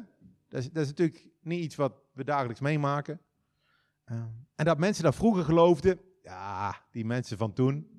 Dat 0.48 0.60
is, 0.60 0.70
dat 0.70 0.82
is 0.82 0.88
natuurlijk 0.88 1.28
niet 1.40 1.64
iets 1.64 1.76
wat 1.76 1.92
we 2.12 2.24
dagelijks 2.24 2.60
meemaken. 2.60 3.20
Uh, 4.06 4.16
en 4.54 4.64
dat 4.64 4.78
mensen 4.78 5.04
dat 5.04 5.14
vroeger 5.14 5.44
geloofden, 5.44 6.00
ja, 6.22 6.76
die 6.90 7.04
mensen 7.04 7.38
van 7.38 7.52
toen, 7.52 7.96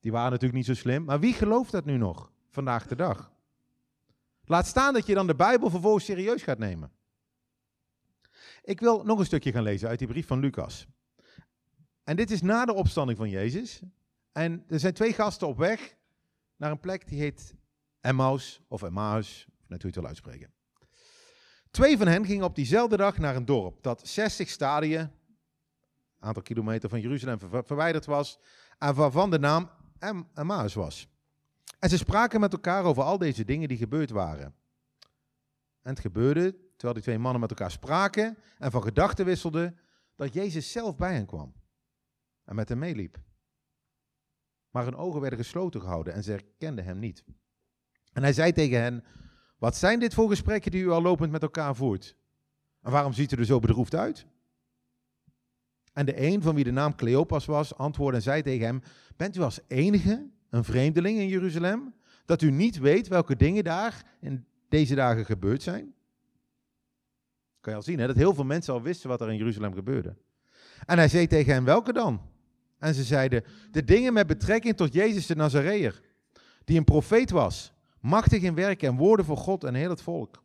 die 0.00 0.12
waren 0.12 0.30
natuurlijk 0.30 0.58
niet 0.58 0.76
zo 0.76 0.82
slim. 0.82 1.04
Maar 1.04 1.20
wie 1.20 1.32
gelooft 1.32 1.72
dat 1.72 1.84
nu 1.84 1.96
nog, 1.96 2.32
vandaag 2.48 2.86
de 2.86 2.96
dag? 2.96 3.32
Laat 4.48 4.66
staan 4.66 4.92
dat 4.92 5.06
je 5.06 5.14
dan 5.14 5.26
de 5.26 5.34
Bijbel 5.34 5.70
vervolgens 5.70 6.04
serieus 6.04 6.42
gaat 6.42 6.58
nemen. 6.58 6.92
Ik 8.62 8.80
wil 8.80 9.04
nog 9.04 9.18
een 9.18 9.24
stukje 9.24 9.52
gaan 9.52 9.62
lezen 9.62 9.88
uit 9.88 9.98
die 9.98 10.08
brief 10.08 10.26
van 10.26 10.40
Lucas. 10.40 10.86
En 12.02 12.16
dit 12.16 12.30
is 12.30 12.42
na 12.42 12.64
de 12.64 12.72
opstanding 12.72 13.18
van 13.18 13.28
Jezus. 13.28 13.80
En 14.32 14.64
er 14.68 14.80
zijn 14.80 14.94
twee 14.94 15.12
gasten 15.12 15.48
op 15.48 15.58
weg 15.58 15.96
naar 16.56 16.70
een 16.70 16.80
plek 16.80 17.08
die 17.08 17.20
heet 17.20 17.54
Emmaus 18.00 18.60
of 18.68 18.82
Emmaus, 18.82 19.46
net 19.66 19.68
hoe 19.68 19.78
je 19.80 19.86
het 19.86 19.94
wil 19.94 20.06
uitspreken. 20.06 20.52
Twee 21.70 21.96
van 21.96 22.06
hen 22.06 22.24
gingen 22.24 22.44
op 22.44 22.54
diezelfde 22.54 22.96
dag 22.96 23.18
naar 23.18 23.36
een 23.36 23.44
dorp 23.44 23.82
dat 23.82 24.08
60 24.08 24.48
stadien, 24.48 25.10
aantal 26.18 26.42
kilometer 26.42 26.88
van 26.88 27.00
Jeruzalem 27.00 27.38
verwijderd 27.64 28.06
was, 28.06 28.38
en 28.78 28.94
waarvan 28.94 29.30
de 29.30 29.38
naam 29.38 29.70
Emmaus 30.34 30.74
was. 30.74 31.08
En 31.78 31.88
ze 31.88 31.96
spraken 31.96 32.40
met 32.40 32.52
elkaar 32.52 32.84
over 32.84 33.02
al 33.02 33.18
deze 33.18 33.44
dingen 33.44 33.68
die 33.68 33.76
gebeurd 33.76 34.10
waren. 34.10 34.54
En 35.82 35.90
het 35.90 36.00
gebeurde, 36.00 36.50
terwijl 36.70 36.94
die 36.94 37.02
twee 37.02 37.18
mannen 37.18 37.40
met 37.40 37.50
elkaar 37.50 37.70
spraken 37.70 38.38
en 38.58 38.70
van 38.70 38.82
gedachten 38.82 39.24
wisselden, 39.24 39.78
dat 40.14 40.32
Jezus 40.32 40.72
zelf 40.72 40.96
bij 40.96 41.14
hen 41.14 41.26
kwam 41.26 41.54
en 42.44 42.54
met 42.54 42.68
hem 42.68 42.78
meeliep. 42.78 43.18
Maar 44.70 44.84
hun 44.84 44.96
ogen 44.96 45.20
werden 45.20 45.38
gesloten 45.38 45.80
gehouden 45.80 46.12
en 46.12 46.22
ze 46.22 46.30
herkenden 46.30 46.84
hem 46.84 46.98
niet. 46.98 47.24
En 48.12 48.22
hij 48.22 48.32
zei 48.32 48.52
tegen 48.52 48.80
hen, 48.80 49.04
wat 49.58 49.76
zijn 49.76 49.98
dit 49.98 50.14
voor 50.14 50.28
gesprekken 50.28 50.70
die 50.70 50.82
u 50.82 50.90
al 50.90 51.02
lopend 51.02 51.30
met 51.32 51.42
elkaar 51.42 51.76
voert? 51.76 52.16
En 52.80 52.90
waarom 52.90 53.12
ziet 53.12 53.32
u 53.32 53.36
er 53.36 53.44
zo 53.44 53.58
bedroefd 53.58 53.94
uit? 53.94 54.26
En 55.92 56.06
de 56.06 56.22
een, 56.26 56.42
van 56.42 56.54
wie 56.54 56.64
de 56.64 56.70
naam 56.70 56.94
Cleopas 56.94 57.44
was, 57.44 57.74
antwoordde 57.74 58.16
en 58.16 58.22
zei 58.22 58.42
tegen 58.42 58.66
hem, 58.66 58.82
bent 59.16 59.36
u 59.36 59.40
als 59.40 59.60
enige 59.66 60.30
een 60.50 60.64
vreemdeling 60.64 61.18
in 61.18 61.28
Jeruzalem, 61.28 61.94
dat 62.24 62.42
u 62.42 62.50
niet 62.50 62.78
weet 62.78 63.08
welke 63.08 63.36
dingen 63.36 63.64
daar 63.64 64.02
in 64.20 64.44
deze 64.68 64.94
dagen 64.94 65.24
gebeurd 65.24 65.62
zijn? 65.62 65.94
Kan 67.60 67.72
je 67.72 67.78
al 67.78 67.84
zien, 67.84 67.98
hè, 67.98 68.06
dat 68.06 68.16
heel 68.16 68.34
veel 68.34 68.44
mensen 68.44 68.74
al 68.74 68.82
wisten 68.82 69.08
wat 69.08 69.20
er 69.20 69.30
in 69.30 69.36
Jeruzalem 69.36 69.74
gebeurde. 69.74 70.16
En 70.86 70.98
hij 70.98 71.08
zei 71.08 71.26
tegen 71.26 71.52
hen, 71.52 71.64
welke 71.64 71.92
dan? 71.92 72.20
En 72.78 72.94
ze 72.94 73.04
zeiden, 73.04 73.44
de 73.70 73.84
dingen 73.84 74.12
met 74.12 74.26
betrekking 74.26 74.76
tot 74.76 74.92
Jezus 74.92 75.26
de 75.26 75.36
Nazareër, 75.36 76.02
die 76.64 76.78
een 76.78 76.84
profeet 76.84 77.30
was, 77.30 77.72
machtig 78.00 78.42
in 78.42 78.54
werken 78.54 78.88
en 78.88 78.96
woorden 78.96 79.24
voor 79.24 79.36
God 79.36 79.64
en 79.64 79.74
heel 79.74 79.90
het 79.90 80.02
volk. 80.02 80.42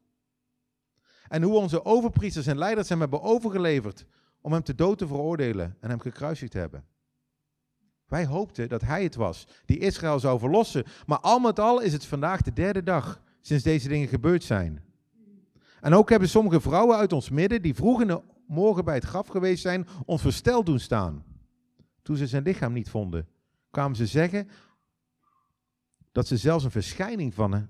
En 1.28 1.44
hoe 1.44 1.56
onze 1.56 1.86
overpriesters 1.86 2.48
en 2.48 2.58
leiders 2.58 2.90
hem 2.90 3.00
hebben 3.00 3.22
overgeleverd 3.22 4.06
om 4.42 4.52
hem 4.52 4.64
te 4.64 4.76
dood 4.76 4.98
te 4.98 5.08
veroordelen 5.08 5.78
en 5.80 5.90
hem 5.90 6.00
gekruisigd 6.00 6.52
te 6.52 6.58
hebben. 6.58 6.86
Wij 8.14 8.26
hoopten 8.26 8.70
dat 8.70 8.82
hij 8.82 9.04
het 9.04 9.16
was 9.16 9.48
die 9.66 9.78
Israël 9.78 10.20
zou 10.20 10.40
verlossen. 10.40 10.84
Maar 11.06 11.20
al 11.20 11.40
met 11.40 11.60
al 11.60 11.82
is 11.82 11.94
het 11.94 12.06
vandaag 12.06 12.42
de 12.42 12.54
derde 12.54 12.84
dag 12.84 13.22
sinds 13.42 13.64
deze 13.64 13.88
dingen 13.88 14.08
gebeurd 14.08 14.44
zijn. 14.44 14.84
En 15.82 15.94
ook 15.94 16.10
hebben 16.10 16.30
sommige 16.30 16.62
vrouwen 16.62 16.98
uit 16.98 17.14
ons 17.14 17.30
midden, 17.30 17.62
die 17.62 17.74
vroeg 17.74 18.02
in 18.02 18.08
de 18.08 18.22
morgen 18.48 18.86
bij 18.86 18.96
het 18.96 19.04
graf 19.04 19.28
geweest 19.28 19.62
zijn, 19.62 19.88
ons 20.06 20.22
versteld 20.22 20.66
doen 20.66 20.80
staan. 20.80 21.24
Toen 22.02 22.16
ze 22.16 22.28
zijn 22.28 22.44
lichaam 22.44 22.74
niet 22.74 22.90
vonden, 22.90 23.28
kwamen 23.72 23.96
ze 23.96 24.06
zeggen 24.06 24.50
dat 26.12 26.28
ze 26.28 26.38
zelfs 26.38 26.64
een 26.64 26.72
verschijning 26.72 27.34
van 27.34 27.68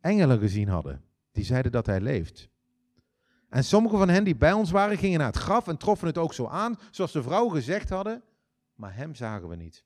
engelen 0.00 0.38
gezien 0.38 0.68
hadden. 0.68 1.02
Die 1.32 1.44
zeiden 1.44 1.72
dat 1.72 1.86
hij 1.86 2.00
leeft. 2.00 2.48
En 3.48 3.64
sommige 3.64 3.96
van 3.96 4.08
hen 4.08 4.24
die 4.24 4.36
bij 4.36 4.52
ons 4.52 4.70
waren, 4.70 4.98
gingen 4.98 5.18
naar 5.18 5.32
het 5.32 5.36
graf 5.36 5.68
en 5.68 5.76
troffen 5.76 6.06
het 6.06 6.18
ook 6.18 6.34
zo 6.34 6.46
aan, 6.46 6.78
zoals 6.90 7.12
de 7.12 7.22
vrouwen 7.22 7.54
gezegd 7.54 7.88
hadden 7.88 8.22
maar 8.78 8.94
hem 8.94 9.14
zagen 9.14 9.48
we 9.48 9.56
niet. 9.56 9.84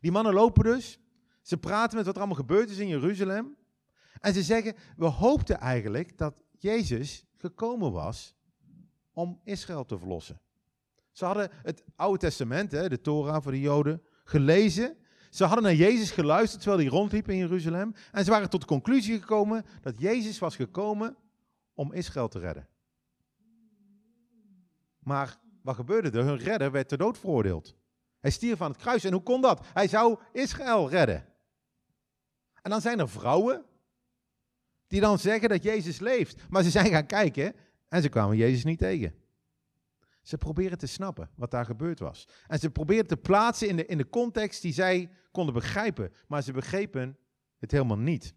Die 0.00 0.12
mannen 0.12 0.32
lopen 0.32 0.64
dus, 0.64 0.98
ze 1.42 1.56
praten 1.56 1.96
met 1.96 2.06
wat 2.06 2.14
er 2.14 2.20
allemaal 2.20 2.40
gebeurd 2.40 2.70
is 2.70 2.78
in 2.78 2.88
Jeruzalem. 2.88 3.56
En 4.20 4.32
ze 4.34 4.42
zeggen, 4.42 4.74
we 4.96 5.06
hoopten 5.06 5.58
eigenlijk 5.58 6.18
dat 6.18 6.42
Jezus 6.58 7.24
gekomen 7.36 7.92
was 7.92 8.34
om 9.12 9.40
Israël 9.44 9.84
te 9.84 9.98
verlossen. 9.98 10.40
Ze 11.12 11.24
hadden 11.24 11.50
het 11.52 11.84
Oude 11.96 12.18
Testament, 12.18 12.70
de 12.70 13.00
Torah 13.00 13.42
voor 13.42 13.52
de 13.52 13.60
Joden, 13.60 14.02
gelezen. 14.24 14.96
Ze 15.30 15.44
hadden 15.44 15.64
naar 15.64 15.74
Jezus 15.74 16.10
geluisterd 16.10 16.62
terwijl 16.62 16.82
hij 16.82 16.90
rondliep 16.98 17.28
in 17.28 17.36
Jeruzalem. 17.36 17.94
En 18.12 18.24
ze 18.24 18.30
waren 18.30 18.50
tot 18.50 18.60
de 18.60 18.66
conclusie 18.66 19.18
gekomen 19.18 19.64
dat 19.80 20.00
Jezus 20.00 20.38
was 20.38 20.56
gekomen 20.56 21.16
om 21.74 21.92
Israël 21.92 22.28
te 22.28 22.38
redden. 22.38 22.68
Maar 24.98 25.38
wat 25.62 25.74
gebeurde 25.74 26.18
er? 26.18 26.24
Hun 26.24 26.38
redder 26.38 26.70
werd 26.70 26.88
ter 26.88 26.98
dood 26.98 27.18
veroordeeld. 27.18 27.76
Hij 28.20 28.30
stierf 28.30 28.60
aan 28.60 28.70
het 28.70 28.80
kruis. 28.80 29.04
En 29.04 29.12
hoe 29.12 29.22
kon 29.22 29.40
dat? 29.40 29.66
Hij 29.72 29.88
zou 29.88 30.18
Israël 30.32 30.90
redden. 30.90 31.26
En 32.62 32.70
dan 32.70 32.80
zijn 32.80 32.98
er 32.98 33.08
vrouwen 33.08 33.64
die 34.86 35.00
dan 35.00 35.18
zeggen 35.18 35.48
dat 35.48 35.62
Jezus 35.62 35.98
leeft. 35.98 36.48
Maar 36.48 36.62
ze 36.62 36.70
zijn 36.70 36.90
gaan 36.90 37.06
kijken 37.06 37.54
en 37.88 38.02
ze 38.02 38.08
kwamen 38.08 38.36
Jezus 38.36 38.64
niet 38.64 38.78
tegen. 38.78 39.14
Ze 40.22 40.38
proberen 40.38 40.78
te 40.78 40.86
snappen 40.86 41.30
wat 41.34 41.50
daar 41.50 41.64
gebeurd 41.64 41.98
was. 41.98 42.28
En 42.46 42.58
ze 42.58 42.70
proberen 42.70 43.06
te 43.06 43.16
plaatsen 43.16 43.68
in 43.68 43.76
de, 43.76 43.86
in 43.86 43.98
de 43.98 44.08
context 44.08 44.62
die 44.62 44.72
zij 44.72 45.10
konden 45.30 45.54
begrijpen. 45.54 46.12
Maar 46.26 46.42
ze 46.42 46.52
begrepen 46.52 47.18
het 47.58 47.70
helemaal 47.70 47.98
niet. 47.98 48.34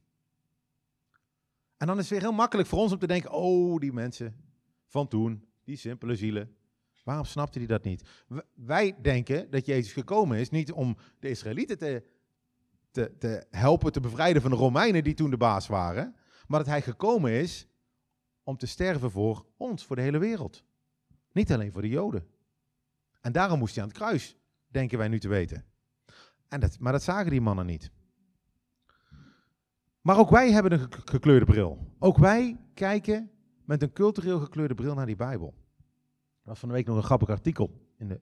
En 1.77 1.87
dan 1.87 1.97
is 1.97 2.01
het 2.01 2.11
weer 2.11 2.21
heel 2.21 2.37
makkelijk 2.37 2.67
voor 2.67 2.79
ons 2.79 2.91
om 2.91 2.99
te 2.99 3.07
denken: 3.07 3.31
oh, 3.31 3.79
die 3.79 3.93
mensen 3.93 4.35
van 4.87 5.07
toen, 5.07 5.47
die 5.63 5.75
simpele 5.75 6.15
zielen, 6.15 6.55
Waarom 7.03 7.25
snapte 7.25 7.57
hij 7.57 7.67
dat 7.67 7.83
niet? 7.83 8.09
Wij 8.53 8.95
denken 9.01 9.49
dat 9.51 9.65
Jezus 9.65 9.93
gekomen 9.93 10.37
is 10.37 10.49
niet 10.49 10.71
om 10.71 10.97
de 11.19 11.29
Israëlieten 11.29 11.77
te, 11.77 12.03
te, 12.91 13.17
te 13.17 13.45
helpen 13.49 13.91
te 13.91 13.99
bevrijden 13.99 14.41
van 14.41 14.51
de 14.51 14.57
Romeinen 14.57 15.03
die 15.03 15.13
toen 15.13 15.29
de 15.29 15.37
baas 15.37 15.67
waren, 15.67 16.15
maar 16.47 16.59
dat 16.59 16.67
hij 16.67 16.81
gekomen 16.81 17.31
is 17.31 17.67
om 18.43 18.57
te 18.57 18.67
sterven 18.67 19.11
voor 19.11 19.45
ons, 19.57 19.85
voor 19.85 19.95
de 19.95 20.01
hele 20.01 20.17
wereld. 20.17 20.63
Niet 21.31 21.51
alleen 21.51 21.71
voor 21.71 21.81
de 21.81 21.89
Joden. 21.89 22.27
En 23.21 23.31
daarom 23.31 23.59
moest 23.59 23.73
hij 23.75 23.83
aan 23.83 23.89
het 23.89 23.97
kruis, 23.97 24.37
denken 24.67 24.97
wij 24.97 25.07
nu 25.07 25.19
te 25.19 25.27
weten. 25.27 25.65
En 26.47 26.59
dat, 26.59 26.79
maar 26.79 26.91
dat 26.91 27.03
zagen 27.03 27.31
die 27.31 27.41
mannen 27.41 27.65
niet. 27.65 27.91
Maar 30.01 30.17
ook 30.17 30.29
wij 30.29 30.51
hebben 30.51 30.71
een 30.71 30.87
gekleurde 31.05 31.45
bril. 31.45 31.95
Ook 31.99 32.17
wij 32.17 32.59
kijken 32.73 33.31
met 33.65 33.81
een 33.81 33.93
cultureel 33.93 34.39
gekleurde 34.39 34.73
bril 34.73 34.93
naar 34.93 35.05
die 35.05 35.15
Bijbel. 35.15 35.53
Er 36.43 36.49
was 36.49 36.59
van 36.59 36.69
de 36.69 36.75
week 36.75 36.85
nog 36.85 36.95
een 36.95 37.03
grappig 37.03 37.29
artikel 37.29 37.71
in 37.97 38.07
de, 38.07 38.19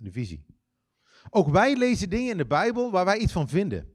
de, 0.00 0.12
visie. 0.12 0.44
Ook 1.30 1.48
wij 1.48 1.76
lezen 1.76 2.10
dingen 2.10 2.30
in 2.30 2.36
de 2.36 2.46
Bijbel 2.46 2.90
waar 2.90 3.04
wij 3.04 3.18
iets 3.18 3.32
van 3.32 3.48
vinden. 3.48 3.92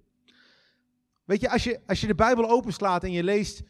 Weet 1.25 1.41
je 1.41 1.50
als, 1.50 1.63
je, 1.63 1.79
als 1.86 2.01
je 2.01 2.07
de 2.07 2.15
Bijbel 2.15 2.50
openslaat 2.50 3.03
en 3.03 3.12
je 3.12 3.24
leest 3.24 3.63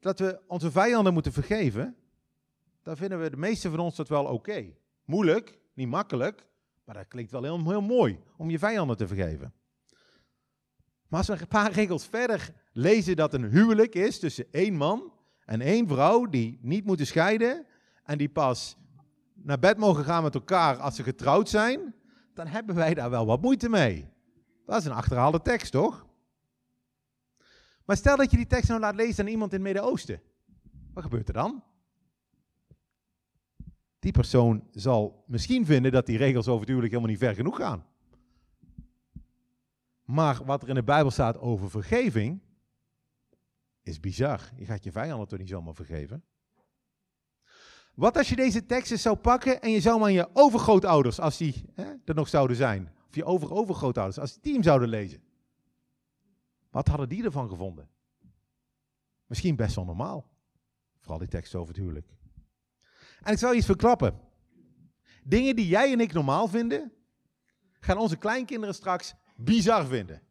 dat 0.00 0.18
we 0.18 0.40
onze 0.46 0.70
vijanden 0.70 1.12
moeten 1.12 1.32
vergeven, 1.32 1.96
dan 2.82 2.96
vinden 2.96 3.20
we 3.20 3.30
de 3.30 3.36
meeste 3.36 3.70
van 3.70 3.78
ons 3.78 3.96
dat 3.96 4.08
wel 4.08 4.24
oké. 4.24 4.74
Moeilijk, 5.04 5.58
niet 5.74 5.88
makkelijk, 5.88 6.46
maar 6.84 6.94
dat 6.94 7.08
klinkt 7.08 7.30
wel 7.30 7.42
heel, 7.42 7.68
heel 7.68 7.82
mooi 7.82 8.18
om 8.36 8.50
je 8.50 8.58
vijanden 8.58 8.96
te 8.96 9.06
vergeven. 9.06 9.52
Maar 11.08 11.18
als 11.18 11.28
we 11.28 11.40
een 11.40 11.48
paar 11.48 11.72
regels 11.72 12.06
verder 12.06 12.54
lezen 12.72 13.16
dat 13.16 13.34
een 13.34 13.44
huwelijk 13.44 13.94
is 13.94 14.18
tussen 14.18 14.46
één 14.50 14.74
man 14.74 15.12
en 15.44 15.60
één 15.60 15.88
vrouw 15.88 16.26
die 16.26 16.58
niet 16.62 16.84
moeten 16.84 17.06
scheiden 17.06 17.66
en 18.04 18.18
die 18.18 18.28
pas 18.28 18.76
naar 19.42 19.58
bed 19.58 19.78
mogen 19.78 20.04
gaan 20.04 20.22
met 20.22 20.34
elkaar 20.34 20.76
als 20.76 20.96
ze 20.96 21.02
getrouwd 21.02 21.48
zijn, 21.48 21.94
dan 22.34 22.46
hebben 22.46 22.74
wij 22.74 22.94
daar 22.94 23.10
wel 23.10 23.26
wat 23.26 23.42
moeite 23.42 23.68
mee. 23.68 24.10
Dat 24.66 24.80
is 24.80 24.84
een 24.84 24.92
achterhaalde 24.92 25.42
tekst, 25.42 25.72
toch? 25.72 26.06
Maar 27.84 27.96
stel 27.96 28.16
dat 28.16 28.30
je 28.30 28.36
die 28.36 28.46
tekst 28.46 28.68
nou 28.68 28.80
laat 28.80 28.94
lezen 28.94 29.24
aan 29.24 29.30
iemand 29.30 29.52
in 29.52 29.64
het 29.64 29.66
Midden-Oosten. 29.66 30.20
Wat 30.92 31.02
gebeurt 31.02 31.28
er 31.28 31.34
dan? 31.34 31.62
Die 33.98 34.12
persoon 34.12 34.68
zal 34.70 35.24
misschien 35.26 35.66
vinden 35.66 35.92
dat 35.92 36.06
die 36.06 36.18
regels 36.18 36.48
over 36.48 36.66
huwelijk 36.66 36.92
helemaal 36.92 37.12
niet 37.12 37.22
ver 37.22 37.34
genoeg 37.34 37.56
gaan. 37.56 37.86
Maar 40.04 40.44
wat 40.44 40.62
er 40.62 40.68
in 40.68 40.74
de 40.74 40.82
Bijbel 40.82 41.10
staat 41.10 41.38
over 41.38 41.70
vergeving, 41.70 42.40
is 43.82 44.00
bizar. 44.00 44.40
Je 44.56 44.64
gaat 44.64 44.84
je 44.84 44.92
vijanden 44.92 45.28
toch 45.28 45.38
niet 45.38 45.48
zomaar 45.48 45.74
vergeven? 45.74 46.24
Wat 47.94 48.16
als 48.16 48.28
je 48.28 48.36
deze 48.36 48.66
teksten 48.66 48.98
zou 48.98 49.16
pakken 49.16 49.62
en 49.62 49.70
je 49.70 49.80
zou 49.80 49.94
hem 49.94 50.04
aan 50.04 50.12
je 50.12 50.28
overgrootouders, 50.32 51.20
als 51.20 51.36
die 51.36 51.64
hè, 51.74 51.94
er 52.04 52.14
nog 52.14 52.28
zouden 52.28 52.56
zijn, 52.56 52.92
of 53.08 53.14
je 53.14 53.24
over-overgrootouders, 53.24 54.18
als 54.18 54.40
die 54.40 54.52
hem 54.52 54.62
zouden 54.62 54.88
lezen. 54.88 55.22
Wat 56.70 56.88
hadden 56.88 57.08
die 57.08 57.24
ervan 57.24 57.48
gevonden? 57.48 57.88
Misschien 59.26 59.56
best 59.56 59.74
wel 59.74 59.84
normaal. 59.84 60.30
Vooral 60.98 61.18
die 61.18 61.28
teksten 61.28 61.58
over 61.58 61.74
het 61.74 61.82
huwelijk. 61.82 62.06
En 63.20 63.32
ik 63.32 63.38
zal 63.38 63.50
je 63.50 63.56
iets 63.56 63.66
verklappen. 63.66 64.20
Dingen 65.24 65.56
die 65.56 65.66
jij 65.68 65.92
en 65.92 66.00
ik 66.00 66.12
normaal 66.12 66.48
vinden, 66.48 66.92
gaan 67.80 67.98
onze 67.98 68.16
kleinkinderen 68.16 68.74
straks 68.74 69.14
bizar 69.36 69.86
vinden. 69.86 70.22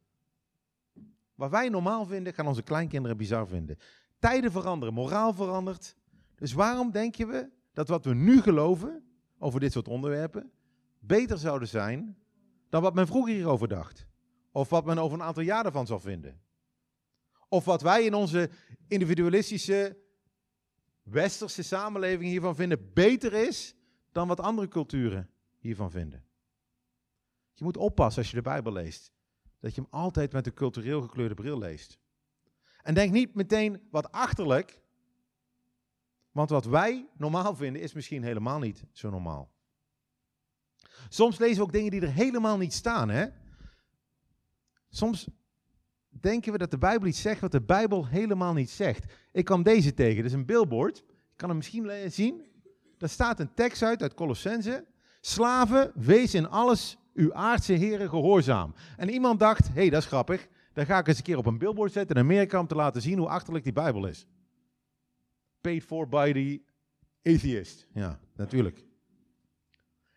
Wat 1.35 1.49
wij 1.49 1.69
normaal 1.69 2.05
vinden, 2.05 2.33
gaan 2.33 2.47
onze 2.47 2.63
kleinkinderen 2.63 3.17
bizar 3.17 3.47
vinden. 3.47 3.77
Tijden 4.19 4.51
veranderen, 4.51 4.93
moraal 4.93 5.33
verandert. 5.33 5.95
Dus 6.41 6.53
waarom 6.53 6.91
denken 6.91 7.27
we 7.27 7.49
dat 7.73 7.87
wat 7.87 8.05
we 8.05 8.13
nu 8.13 8.41
geloven 8.41 9.03
over 9.37 9.59
dit 9.59 9.71
soort 9.71 9.87
onderwerpen 9.87 10.51
beter 10.99 11.37
zouden 11.37 11.67
zijn 11.67 12.17
dan 12.69 12.81
wat 12.81 12.93
men 12.93 13.07
vroeger 13.07 13.33
hierover 13.33 13.67
dacht? 13.67 14.07
Of 14.51 14.69
wat 14.69 14.85
men 14.85 14.97
over 14.97 15.19
een 15.19 15.25
aantal 15.25 15.43
jaar 15.43 15.65
ervan 15.65 15.87
zal 15.87 15.99
vinden? 15.99 16.41
Of 17.47 17.65
wat 17.65 17.81
wij 17.81 18.03
in 18.03 18.13
onze 18.13 18.49
individualistische 18.87 19.97
westerse 21.03 21.63
samenleving 21.63 22.29
hiervan 22.29 22.55
vinden 22.55 22.93
beter 22.93 23.33
is 23.33 23.75
dan 24.11 24.27
wat 24.27 24.39
andere 24.39 24.67
culturen 24.67 25.29
hiervan 25.59 25.91
vinden? 25.91 26.23
Je 27.53 27.63
moet 27.63 27.77
oppassen 27.77 28.21
als 28.21 28.31
je 28.31 28.37
de 28.37 28.41
Bijbel 28.41 28.71
leest. 28.71 29.11
Dat 29.59 29.75
je 29.75 29.81
hem 29.81 29.89
altijd 29.89 30.31
met 30.31 30.45
een 30.45 30.53
cultureel 30.53 31.01
gekleurde 31.01 31.33
bril 31.33 31.57
leest. 31.57 31.99
En 32.81 32.93
denk 32.93 33.11
niet 33.11 33.35
meteen 33.35 33.87
wat 33.91 34.11
achterlijk. 34.11 34.81
Want 36.31 36.49
wat 36.49 36.65
wij 36.65 37.07
normaal 37.17 37.55
vinden 37.55 37.81
is 37.81 37.93
misschien 37.93 38.23
helemaal 38.23 38.59
niet 38.59 38.83
zo 38.91 39.09
normaal. 39.09 39.51
Soms 41.09 41.37
lezen 41.37 41.57
we 41.57 41.63
ook 41.63 41.71
dingen 41.71 41.91
die 41.91 42.01
er 42.01 42.11
helemaal 42.11 42.57
niet 42.57 42.73
staan. 42.73 43.09
Hè? 43.09 43.25
Soms 44.89 45.27
denken 46.09 46.51
we 46.51 46.57
dat 46.57 46.71
de 46.71 46.77
Bijbel 46.77 47.07
iets 47.07 47.21
zegt 47.21 47.41
wat 47.41 47.51
de 47.51 47.61
Bijbel 47.61 48.07
helemaal 48.07 48.53
niet 48.53 48.69
zegt. 48.69 49.13
Ik 49.31 49.45
kwam 49.45 49.63
deze 49.63 49.93
tegen. 49.93 50.15
Dit 50.15 50.25
is 50.25 50.33
een 50.33 50.45
billboard. 50.45 50.97
Ik 50.97 51.37
kan 51.37 51.49
hem 51.49 51.57
misschien 51.57 52.11
zien. 52.11 52.45
Daar 52.97 53.09
staat 53.09 53.39
een 53.39 53.53
tekst 53.53 53.83
uit 53.83 54.01
uit 54.01 54.13
Colossense. 54.13 54.85
Slaven, 55.21 55.91
wees 55.95 56.33
in 56.33 56.49
alles 56.49 56.97
uw 57.13 57.33
aardse 57.33 57.73
heren 57.73 58.09
gehoorzaam. 58.09 58.73
En 58.97 59.09
iemand 59.09 59.39
dacht, 59.39 59.67
hé, 59.67 59.73
hey, 59.73 59.89
dat 59.89 60.01
is 60.01 60.07
grappig. 60.07 60.47
Dan 60.73 60.85
ga 60.85 60.97
ik 60.97 61.07
eens 61.07 61.17
een 61.17 61.23
keer 61.23 61.37
op 61.37 61.45
een 61.45 61.57
billboard 61.57 61.91
zetten 61.91 62.15
in 62.15 62.21
Amerika 62.21 62.59
om 62.59 62.67
te 62.67 62.75
laten 62.75 63.01
zien 63.01 63.17
hoe 63.17 63.27
achterlijk 63.27 63.63
die 63.63 63.73
Bijbel 63.73 64.05
is. 64.05 64.25
Paid 65.61 65.83
for 65.83 66.07
by 66.07 66.31
the 66.31 66.61
atheist. 67.31 67.87
Ja, 67.93 68.19
natuurlijk. 68.35 68.85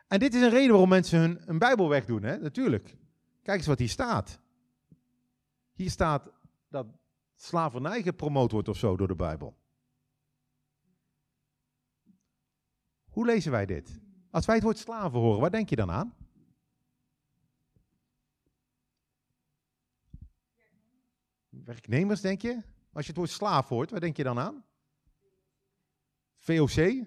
En 0.09 0.19
dit 0.19 0.35
is 0.35 0.43
een 0.43 0.51
reden 0.51 0.71
waarom 0.71 0.89
mensen 0.89 1.19
hun 1.21 1.43
een 1.47 1.59
Bijbel 1.59 1.89
wegdoen, 1.89 2.23
hè? 2.23 2.37
natuurlijk. 2.39 2.97
Kijk 3.43 3.59
eens 3.59 3.67
wat 3.67 3.79
hier 3.79 3.89
staat. 3.89 4.41
Hier 5.73 5.91
staat 5.91 6.33
dat 6.69 6.87
slavernij 7.35 8.03
gepromoot 8.03 8.51
wordt 8.51 8.69
of 8.69 8.77
zo 8.77 8.97
door 8.97 9.09
de 9.09 9.17
Bijbel. 9.17 9.57
Hoe 13.05 13.27
lezen 13.27 13.51
wij 13.51 13.67
dit? 13.67 14.01
Als 14.31 14.47
wij 14.47 14.55
het 14.55 14.65
woord 14.65 14.79
slaven 14.79 15.19
horen, 15.19 15.41
waar 15.41 15.51
denk 15.51 15.69
je 15.69 15.77
dan 15.77 15.91
aan? 15.91 16.15
Werknemers, 21.49 22.21
denk 22.21 22.43
je? 22.43 22.63
Als 22.93 23.05
je 23.05 23.11
het 23.11 23.17
woord 23.17 23.31
slaaf 23.31 23.69
hoort, 23.69 23.91
waar 23.91 24.01
denk 24.01 24.17
je 24.17 24.23
dan 24.23 24.39
aan? 24.39 24.65
VOC? 26.45 27.07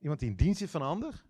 Iemand 0.00 0.20
die 0.20 0.28
in 0.28 0.36
dienst 0.36 0.62
is 0.62 0.70
van 0.70 0.80
een 0.82 0.86
ander? 0.86 1.24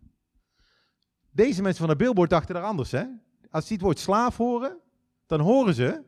Deze 1.31 1.62
mensen 1.62 1.87
van 1.87 1.96
de 1.96 2.05
billboard 2.05 2.31
dachten 2.31 2.57
er 2.57 2.62
anders, 2.62 2.90
hè? 2.90 3.05
Als 3.50 3.66
die 3.66 3.77
het 3.77 3.85
woord 3.85 3.98
slaaf 3.98 4.37
horen, 4.37 4.81
dan 5.27 5.40
horen 5.40 5.74
ze 5.74 6.03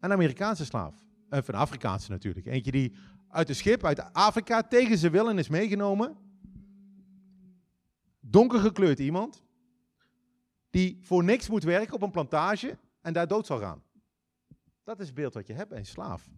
een 0.00 0.12
Amerikaanse 0.12 0.64
slaaf. 0.64 0.94
Of 1.30 1.48
een 1.48 1.54
Afrikaanse 1.54 2.10
natuurlijk. 2.10 2.46
Eentje 2.46 2.70
die 2.70 2.94
uit 3.28 3.48
een 3.48 3.54
schip 3.54 3.84
uit 3.84 4.12
Afrika 4.12 4.62
tegen 4.62 4.98
zijn 4.98 5.12
willen 5.12 5.38
is 5.38 5.48
meegenomen. 5.48 6.16
Donker 8.20 8.60
gekleurd 8.60 8.98
iemand 8.98 9.44
die 10.70 10.98
voor 11.00 11.24
niks 11.24 11.48
moet 11.48 11.62
werken 11.62 11.94
op 11.94 12.02
een 12.02 12.10
plantage 12.10 12.78
en 13.00 13.12
daar 13.12 13.26
dood 13.28 13.46
zal 13.46 13.58
gaan. 13.58 13.82
Dat 14.84 15.00
is 15.00 15.06
het 15.06 15.14
beeld 15.14 15.34
wat 15.34 15.46
je 15.46 15.52
hebt 15.52 15.68
bij 15.68 15.78
een 15.78 15.86
slaaf. 15.86 16.30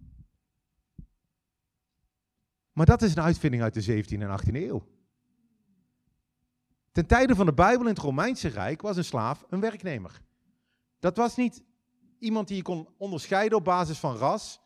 Maar 2.75 2.87
dat 2.87 3.03
is 3.03 3.17
een 3.17 3.23
uitvinding 3.23 3.63
uit 3.63 3.75
de 3.75 4.05
17e 4.05 4.21
en 4.21 4.41
18e 4.41 4.55
eeuw. 4.55 4.87
Ten 6.93 7.07
tijde 7.07 7.35
van 7.35 7.47
de 7.47 7.53
Bijbel 7.53 7.87
in 7.87 7.95
het 7.95 7.99
Romeinse 7.99 8.49
Rijk 8.49 8.83
was 8.83 8.97
een 8.97 9.05
slaaf 9.05 9.45
een 9.49 9.61
werknemer. 9.61 10.23
Dat 10.99 11.17
was 11.17 11.37
niet 11.37 11.63
iemand 12.19 12.49
die 12.49 12.57
je 12.57 12.63
kon 12.63 12.89
onderscheiden 12.97 13.59
op 13.59 13.65
basis 13.65 13.99
van 13.99 14.17
ras 14.17 14.61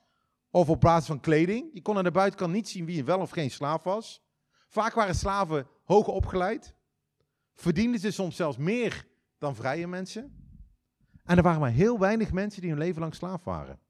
of 0.50 0.68
op 0.68 0.80
basis 0.80 1.06
van 1.06 1.20
kleding. 1.20 1.70
Je 1.72 1.82
kon 1.82 1.96
aan 1.96 2.04
de 2.04 2.10
buitenkant 2.10 2.52
niet 2.52 2.68
zien 2.68 2.84
wie 2.84 3.04
wel 3.04 3.20
of 3.20 3.30
geen 3.30 3.50
slaaf 3.50 3.82
was. 3.82 4.22
Vaak 4.68 4.94
waren 4.94 5.14
slaven 5.14 5.66
hoog 5.84 6.06
opgeleid. 6.06 6.74
Verdienden 7.54 8.00
ze 8.00 8.10
soms 8.10 8.36
zelfs 8.36 8.56
meer 8.56 9.06
dan 9.38 9.54
vrije 9.54 9.86
mensen. 9.86 10.52
En 11.24 11.36
er 11.36 11.42
waren 11.42 11.60
maar 11.60 11.70
heel 11.70 11.98
weinig 11.98 12.32
mensen 12.32 12.60
die 12.60 12.70
hun 12.70 12.78
leven 12.78 13.00
lang 13.00 13.14
slaaf 13.14 13.44
waren. 13.44 13.80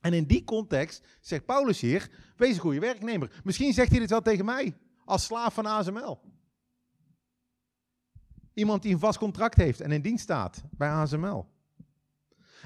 En 0.00 0.12
in 0.12 0.24
die 0.24 0.44
context 0.44 1.06
zegt 1.20 1.44
Paulus 1.44 1.80
hier: 1.80 2.10
wees 2.36 2.54
een 2.54 2.60
goede 2.60 2.80
werknemer. 2.80 3.40
Misschien 3.44 3.72
zegt 3.72 3.90
hij 3.90 3.98
dit 3.98 4.10
wel 4.10 4.22
tegen 4.22 4.44
mij, 4.44 4.76
als 5.04 5.24
slaaf 5.24 5.54
van 5.54 5.66
ASML. 5.66 6.20
Iemand 8.54 8.82
die 8.82 8.92
een 8.92 8.98
vast 8.98 9.18
contract 9.18 9.56
heeft 9.56 9.80
en 9.80 9.92
in 9.92 10.02
dienst 10.02 10.22
staat 10.22 10.62
bij 10.70 10.88
ASML. 10.88 11.48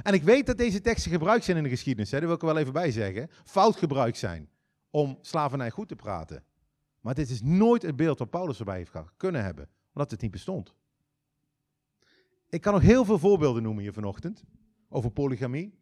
En 0.03 0.15
ik 0.15 0.23
weet 0.23 0.47
dat 0.47 0.59
deze 0.59 0.81
teksten 0.81 1.11
gebruikt 1.11 1.45
zijn 1.45 1.57
in 1.57 1.63
de 1.63 1.69
geschiedenis, 1.69 2.11
hè, 2.11 2.19
daar 2.19 2.27
wil 2.27 2.37
ik 2.37 2.43
er 2.43 2.49
wel 2.49 2.59
even 2.59 2.73
bij 2.73 2.91
zeggen. 2.91 3.31
Fout 3.45 3.77
gebruikt 3.77 4.19
zijn 4.19 4.49
om 4.91 5.19
slavernij 5.21 5.71
goed 5.71 5.89
te 5.89 5.97
praten. 5.97 6.45
Maar 7.01 7.15
dit 7.15 7.31
is 7.31 7.43
nooit 7.43 7.83
het 7.83 7.97
beeld 7.97 8.19
wat 8.19 8.31
Paulus 8.31 8.59
erbij 8.59 8.77
heeft 8.77 8.93
kunnen 9.17 9.45
hebben, 9.45 9.69
omdat 9.93 10.11
het 10.11 10.21
niet 10.21 10.31
bestond. 10.31 10.75
Ik 12.49 12.61
kan 12.61 12.73
nog 12.73 12.83
heel 12.83 13.05
veel 13.05 13.19
voorbeelden 13.19 13.63
noemen 13.63 13.83
hier 13.83 13.93
vanochtend. 13.93 14.45
Over 14.89 15.11
polygamie, 15.11 15.79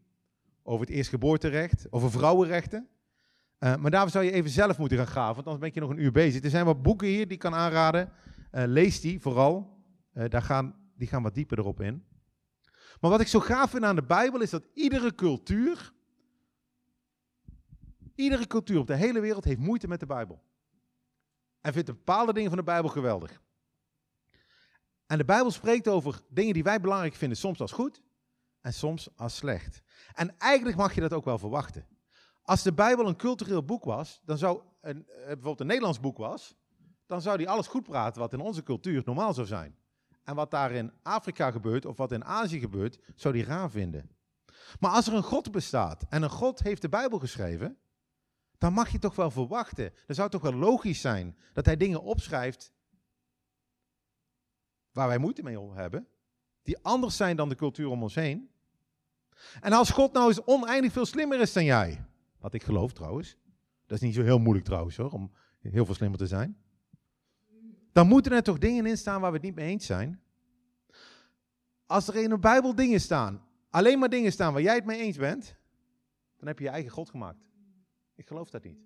over 0.62 0.87
het 0.87 0.94
eerstgeboorterecht, 0.94 1.87
over 1.90 2.11
vrouwenrechten. 2.11 2.88
Uh, 3.59 3.77
maar 3.77 3.90
daarvoor 3.90 4.11
zou 4.11 4.25
je 4.25 4.33
even 4.33 4.51
zelf 4.51 4.79
moeten 4.79 4.98
gaan 4.98 5.07
graven, 5.07 5.35
want 5.35 5.46
anders 5.46 5.59
ben 5.59 5.70
je 5.75 5.81
nog 5.81 5.90
een 5.90 6.05
uur 6.05 6.12
bezig. 6.12 6.44
Er 6.44 6.51
zijn 6.51 6.64
wat 6.64 6.83
boeken 6.83 7.09
hier 7.09 7.25
die 7.25 7.33
ik 7.33 7.38
kan 7.38 7.55
aanraden. 7.55 8.12
Uh, 8.53 8.62
lees 8.66 9.01
die 9.01 9.20
vooral. 9.20 9.81
Uh, 10.14 10.25
daar 10.29 10.42
gaan, 10.42 10.75
die 10.96 11.09
gaan 11.09 11.22
wat 11.22 11.35
dieper 11.35 11.59
erop 11.59 11.81
in. 11.81 12.05
Maar 13.01 13.11
wat 13.11 13.20
ik 13.20 13.27
zo 13.27 13.40
gaaf 13.40 13.70
vind 13.70 13.85
aan 13.85 13.96
de 13.96 14.03
Bijbel 14.03 14.40
is 14.40 14.51
dat 14.51 14.66
iedere 14.75 15.14
cultuur, 15.14 15.92
iedere 18.14 18.46
cultuur 18.46 18.79
op 18.79 18.87
de 18.87 18.96
hele 18.96 19.20
wereld 19.20 19.44
heeft 19.44 19.59
moeite 19.59 19.88
met 19.88 20.01
de 20.01 20.07
Bijbel. 20.07 20.42
En 21.61 21.72
vindt 21.72 21.88
bepaalde 21.88 22.33
dingen 22.33 22.48
van 22.48 22.59
de 22.59 22.64
Bijbel 22.64 22.90
geweldig. 22.90 23.40
En 25.07 25.18
de 25.18 25.25
Bijbel 25.25 25.51
spreekt 25.51 25.88
over 25.88 26.20
dingen 26.29 26.55
die 26.55 26.62
wij 26.62 26.81
belangrijk 26.81 27.14
vinden, 27.14 27.38
soms 27.38 27.61
als 27.61 27.72
goed 27.72 28.03
en 28.62 28.72
soms 28.72 29.09
als 29.16 29.37
slecht. 29.37 29.83
En 30.14 30.38
eigenlijk 30.38 30.77
mag 30.77 30.94
je 30.94 31.01
dat 31.01 31.12
ook 31.12 31.25
wel 31.25 31.38
verwachten. 31.38 31.87
Als 32.42 32.62
de 32.62 32.72
Bijbel 32.72 33.07
een 33.07 33.16
cultureel 33.16 33.64
boek 33.64 33.85
was, 33.85 34.20
dan 34.25 34.38
zou 34.38 34.62
een, 34.81 35.07
eh, 35.09 35.25
bijvoorbeeld 35.25 35.61
een 35.61 35.66
Nederlands 35.66 36.01
boek 36.01 36.16
was, 36.16 36.55
dan 37.07 37.22
zou 37.22 37.37
die 37.37 37.48
alles 37.48 37.66
goed 37.66 37.83
praten 37.83 38.20
wat 38.20 38.33
in 38.33 38.40
onze 38.40 38.62
cultuur 38.62 39.03
normaal 39.05 39.35
zou 39.35 39.46
zijn. 39.46 39.77
En 40.25 40.35
wat 40.35 40.51
daar 40.51 40.72
in 40.72 40.92
Afrika 41.03 41.51
gebeurt 41.51 41.87
of 41.87 41.96
wat 41.96 42.12
in 42.12 42.25
Azië 42.25 42.59
gebeurt, 42.59 42.98
zou 43.14 43.37
hij 43.37 43.46
raar 43.46 43.70
vinden. 43.70 44.11
Maar 44.81 44.90
als 44.90 45.07
er 45.07 45.14
een 45.14 45.22
God 45.22 45.51
bestaat 45.51 46.05
en 46.09 46.22
een 46.22 46.31
God 46.31 46.62
heeft 46.62 46.83
de 46.83 46.88
Bijbel 46.88 47.18
geschreven, 47.18 47.79
dan 48.59 48.72
mag 48.72 48.88
je 48.88 48.98
toch 48.98 49.14
wel 49.14 49.31
verwachten. 49.31 49.92
Dan 50.07 50.14
zou 50.14 50.29
het 50.29 50.40
toch 50.40 50.51
wel 50.51 50.61
logisch 50.61 51.01
zijn 51.01 51.37
dat 51.53 51.66
hij 51.66 51.77
dingen 51.77 52.03
opschrijft 52.03 52.72
waar 54.92 55.09
wij 55.09 55.18
moeite 55.18 55.42
mee 55.42 55.70
hebben, 55.70 56.09
die 56.62 56.79
anders 56.83 57.16
zijn 57.16 57.37
dan 57.37 57.48
de 57.48 57.55
cultuur 57.55 57.88
om 57.88 58.03
ons 58.03 58.14
heen. 58.14 58.52
En 59.61 59.73
als 59.73 59.91
God 59.91 60.13
nou 60.13 60.29
eens 60.29 60.45
oneindig 60.45 60.93
veel 60.93 61.07
slimmer 61.07 61.41
is 61.41 61.53
dan 61.53 61.65
jij, 61.65 62.05
wat 62.39 62.55
ik 62.55 62.63
geloof 62.63 62.93
trouwens, 62.93 63.37
dat 63.87 63.97
is 63.97 64.07
niet 64.07 64.15
zo 64.15 64.23
heel 64.23 64.39
moeilijk 64.39 64.67
trouwens 64.67 64.97
hoor, 64.97 65.11
om 65.11 65.33
heel 65.61 65.85
veel 65.85 65.95
slimmer 65.95 66.19
te 66.19 66.27
zijn, 66.27 66.57
dan 67.93 68.07
moeten 68.07 68.33
er 68.33 68.43
toch 68.43 68.59
dingen 68.59 68.87
in 68.87 68.97
staan 68.99 69.21
waar 69.21 69.31
we 69.31 69.37
het 69.37 69.47
niet 69.47 69.55
mee 69.55 69.69
eens 69.69 69.87
zijn. 69.87 70.21
Als 71.87 72.09
er 72.09 72.17
in 72.17 72.29
de 72.29 72.39
Bijbel 72.39 72.75
dingen 72.75 73.01
staan, 73.01 73.43
alleen 73.71 73.99
maar 73.99 74.09
dingen 74.09 74.33
staan 74.33 74.53
waar 74.53 74.63
jij 74.63 74.75
het 74.75 74.85
mee 74.85 75.01
eens 75.01 75.17
bent, 75.17 75.57
dan 76.37 76.47
heb 76.47 76.59
je 76.59 76.65
je 76.65 76.71
eigen 76.71 76.91
God 76.91 77.11
gemaakt. 77.11 77.51
Ik 78.15 78.27
geloof 78.27 78.51
dat 78.51 78.65
niet. 78.65 78.79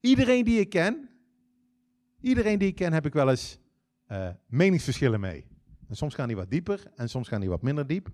Iedereen 0.00 0.44
die 0.44 0.60
ik 0.60 0.68
ken, 0.68 1.10
iedereen 2.20 2.58
die 2.58 2.68
ik 2.68 2.74
ken 2.74 2.92
heb 2.92 3.06
ik 3.06 3.12
wel 3.12 3.30
eens 3.30 3.58
uh, 4.08 4.28
meningsverschillen 4.46 5.20
mee. 5.20 5.46
En 5.88 5.96
soms 5.96 6.14
gaan 6.14 6.26
die 6.26 6.36
wat 6.36 6.50
dieper 6.50 6.92
en 6.94 7.08
soms 7.08 7.28
gaan 7.28 7.40
die 7.40 7.48
wat 7.48 7.62
minder 7.62 7.86
diep. 7.86 8.10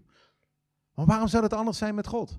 Maar 0.94 1.07
waarom 1.07 1.28
zou 1.28 1.42
het 1.42 1.52
anders 1.52 1.78
zijn 1.78 1.94
met 1.94 2.07
God? 2.07 2.38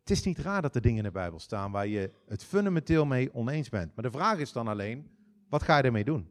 Het 0.00 0.10
is 0.10 0.22
niet 0.22 0.38
raar 0.38 0.62
dat 0.62 0.74
er 0.74 0.80
dingen 0.80 0.98
in 0.98 1.04
de 1.04 1.10
Bijbel 1.10 1.38
staan 1.38 1.70
waar 1.70 1.86
je 1.86 2.12
het 2.26 2.44
fundamenteel 2.44 3.04
mee 3.04 3.34
oneens 3.34 3.68
bent. 3.68 3.94
Maar 3.94 4.04
de 4.04 4.10
vraag 4.10 4.38
is 4.38 4.52
dan 4.52 4.68
alleen, 4.68 5.10
wat 5.48 5.62
ga 5.62 5.76
je 5.76 5.82
ermee 5.82 6.04
doen? 6.04 6.30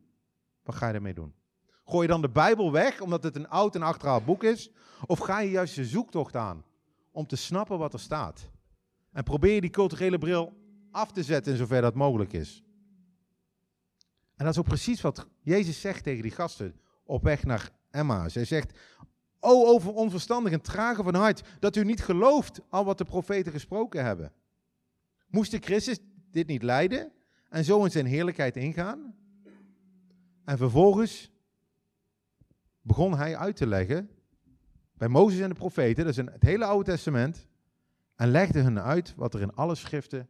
Wat 0.64 0.76
ga 0.76 0.88
je 0.88 0.94
ermee 0.94 1.14
doen? 1.14 1.34
Gooi 1.86 2.02
je 2.02 2.12
dan 2.12 2.22
de 2.22 2.30
Bijbel 2.30 2.72
weg 2.72 3.02
omdat 3.02 3.24
het 3.24 3.36
een 3.36 3.50
oud 3.50 3.76
en 3.76 3.82
achterhaald 3.82 4.26
boek 4.26 4.44
is? 4.44 4.72
Of 5.06 5.20
ga 5.20 5.40
je 5.40 5.50
juist 5.50 5.76
je 5.76 5.86
zoektocht 5.86 6.36
aan 6.36 6.64
om 7.12 7.28
te 7.28 7.36
snappen 7.36 7.78
wat 7.78 7.94
er 7.94 8.00
staat? 8.00 8.50
En 9.12 9.24
probeer 9.24 9.54
je 9.54 9.62
die 9.62 9.70
culturele 9.70 10.18
bril 10.18 10.54
af 10.92 11.12
te 11.12 11.24
zetten 11.24 11.52
in 11.52 11.58
zover 11.58 11.82
dat 11.82 11.96
mogelijk 11.96 12.34
is. 12.34 12.64
En 14.36 14.46
dat 14.46 14.54
is 14.54 14.60
ook 14.60 14.68
precies 14.68 15.02
wat 15.02 15.28
Jezus 15.42 15.82
zegt 15.82 16.04
tegen 16.04 16.22
die 16.22 16.32
gasten 16.32 16.80
op 17.04 17.24
weg 17.24 17.44
naar 17.44 17.70
Emma. 17.90 18.28
Hij 18.32 18.46
zegt, 18.46 18.80
o 19.42 19.66
over 19.66 19.94
onverstandig 19.94 20.54
en 20.54 20.62
trage 20.62 21.04
van 21.04 21.16
hart, 21.16 21.42
dat 21.60 21.76
u 21.76 21.84
niet 21.84 22.04
gelooft 22.04 22.62
al 22.70 22.86
wat 22.86 22.98
de 22.98 23.04
profeten 23.04 23.52
gesproken 23.52 24.06
hebben. 24.06 24.32
Moest 25.28 25.52
de 25.52 25.60
Christus 25.60 26.00
dit 26.32 26.48
niet 26.48 26.64
leiden 26.64 27.12
en 27.50 27.66
zo 27.66 27.84
in 27.84 27.92
zijn 27.92 28.06
heerlijkheid 28.06 28.56
ingaan? 28.56 29.16
En 30.46 30.58
vervolgens 30.58 31.32
begon 32.82 33.18
hij 33.18 33.38
uit 33.38 33.56
te 33.56 33.68
leggen 33.68 34.10
bij 34.94 35.08
Mozes 35.08 35.40
en 35.40 35.50
de 35.50 35.56
profeten, 35.56 36.04
dat 36.04 36.14
is 36.14 36.20
in 36.20 36.28
het 36.28 36.44
hele 36.44 36.66
Oude 36.66 36.92
Testament, 36.92 37.48
en 38.16 38.32
legde 38.32 38.60
hun 38.60 38.80
uit 38.80 39.16
wat 39.16 39.34
er 39.34 39.42
in 39.42 39.56
alle 39.56 39.76
schriften 39.76 40.30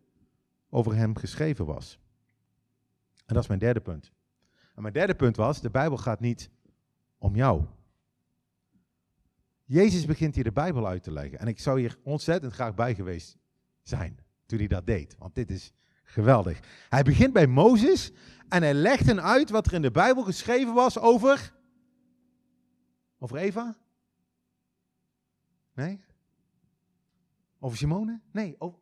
over 0.69 0.95
hem 0.95 1.15
geschreven 1.17 1.65
was. 1.65 1.99
En 3.25 3.33
dat 3.33 3.43
is 3.43 3.47
mijn 3.47 3.59
derde 3.59 3.81
punt. 3.81 4.11
En 4.75 4.81
mijn 4.81 4.93
derde 4.93 5.15
punt 5.15 5.35
was, 5.35 5.61
de 5.61 5.69
Bijbel 5.69 5.97
gaat 5.97 6.19
niet 6.19 6.49
om 7.17 7.35
jou. 7.35 7.65
Jezus 9.71 10.05
begint 10.05 10.35
hier 10.35 10.43
de 10.43 10.51
Bijbel 10.51 10.87
uit 10.87 11.03
te 11.03 11.11
leggen. 11.11 11.39
En 11.39 11.47
ik 11.47 11.59
zou 11.59 11.79
hier 11.79 11.97
ontzettend 12.03 12.53
graag 12.53 12.75
bij 12.75 12.95
geweest 12.95 13.37
zijn 13.81 14.19
toen 14.45 14.57
hij 14.57 14.67
dat 14.67 14.85
deed. 14.85 15.15
Want 15.17 15.35
dit 15.35 15.49
is 15.49 15.73
geweldig. 16.03 16.59
Hij 16.89 17.03
begint 17.03 17.33
bij 17.33 17.47
Mozes 17.47 18.11
en 18.49 18.61
hij 18.61 18.73
legt 18.73 19.05
hen 19.05 19.21
uit 19.21 19.49
wat 19.49 19.65
er 19.65 19.73
in 19.73 19.81
de 19.81 19.91
Bijbel 19.91 20.23
geschreven 20.23 20.73
was 20.73 20.99
over. 20.99 21.53
Over 23.19 23.37
Eva? 23.37 23.75
Nee? 25.73 25.99
Over 27.59 27.77
Simone? 27.77 28.19
Nee, 28.31 28.55
over, 28.57 28.79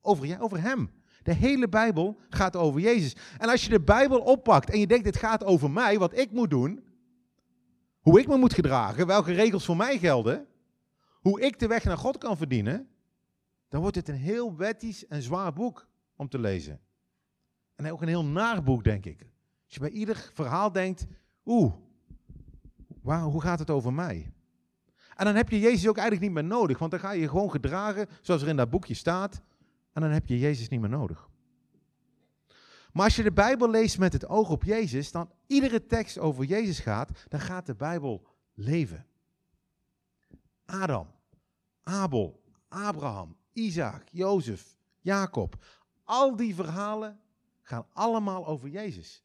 over, 0.00 0.40
over 0.40 0.60
hem. 0.60 0.90
De 1.22 1.32
hele 1.32 1.68
Bijbel 1.68 2.18
gaat 2.28 2.56
over 2.56 2.80
Jezus. 2.80 3.16
En 3.38 3.48
als 3.48 3.64
je 3.64 3.70
de 3.70 3.80
Bijbel 3.80 4.20
oppakt 4.20 4.70
en 4.70 4.78
je 4.78 4.86
denkt, 4.86 5.04
dit 5.04 5.16
gaat 5.16 5.44
over 5.44 5.70
mij, 5.70 5.98
wat 5.98 6.18
ik 6.18 6.30
moet 6.30 6.50
doen, 6.50 6.87
hoe 8.08 8.20
ik 8.20 8.28
me 8.28 8.36
moet 8.36 8.54
gedragen, 8.54 9.06
welke 9.06 9.32
regels 9.32 9.64
voor 9.64 9.76
mij 9.76 9.98
gelden, 9.98 10.46
hoe 11.20 11.40
ik 11.40 11.58
de 11.58 11.66
weg 11.66 11.84
naar 11.84 11.98
God 11.98 12.18
kan 12.18 12.36
verdienen, 12.36 12.88
dan 13.68 13.80
wordt 13.80 13.96
het 13.96 14.08
een 14.08 14.14
heel 14.14 14.56
wettisch 14.56 15.06
en 15.06 15.22
zwaar 15.22 15.52
boek 15.52 15.88
om 16.16 16.28
te 16.28 16.38
lezen. 16.38 16.80
En 17.74 17.92
ook 17.92 18.02
een 18.02 18.08
heel 18.08 18.24
naar 18.24 18.62
boek, 18.62 18.84
denk 18.84 19.04
ik. 19.04 19.20
Als 19.64 19.74
je 19.74 19.80
bij 19.80 19.90
ieder 19.90 20.30
verhaal 20.34 20.72
denkt, 20.72 21.06
oeh, 21.44 21.72
hoe 23.02 23.40
gaat 23.40 23.58
het 23.58 23.70
over 23.70 23.92
mij? 23.92 24.32
En 25.14 25.24
dan 25.24 25.34
heb 25.34 25.48
je 25.48 25.60
Jezus 25.60 25.88
ook 25.88 25.96
eigenlijk 25.96 26.26
niet 26.26 26.42
meer 26.42 26.50
nodig, 26.58 26.78
want 26.78 26.90
dan 26.90 27.00
ga 27.00 27.10
je 27.10 27.20
je 27.20 27.28
gewoon 27.28 27.50
gedragen 27.50 28.06
zoals 28.20 28.42
er 28.42 28.48
in 28.48 28.56
dat 28.56 28.70
boekje 28.70 28.94
staat. 28.94 29.42
En 29.92 30.02
dan 30.02 30.10
heb 30.10 30.26
je 30.26 30.38
Jezus 30.38 30.68
niet 30.68 30.80
meer 30.80 30.90
nodig. 30.90 31.27
Maar 32.92 33.04
als 33.04 33.16
je 33.16 33.22
de 33.22 33.32
Bijbel 33.32 33.70
leest 33.70 33.98
met 33.98 34.12
het 34.12 34.26
oog 34.26 34.50
op 34.50 34.64
Jezus, 34.64 35.10
dan 35.10 35.32
iedere 35.46 35.86
tekst 35.86 36.18
over 36.18 36.44
Jezus 36.44 36.78
gaat, 36.78 37.10
dan 37.28 37.40
gaat 37.40 37.66
de 37.66 37.74
Bijbel 37.74 38.26
leven. 38.54 39.06
Adam, 40.64 41.10
Abel, 41.82 42.42
Abraham, 42.68 43.36
Isaac, 43.52 44.08
Jozef, 44.08 44.76
Jacob. 45.00 45.64
Al 46.04 46.36
die 46.36 46.54
verhalen 46.54 47.20
gaan 47.62 47.86
allemaal 47.92 48.46
over 48.46 48.68
Jezus. 48.68 49.24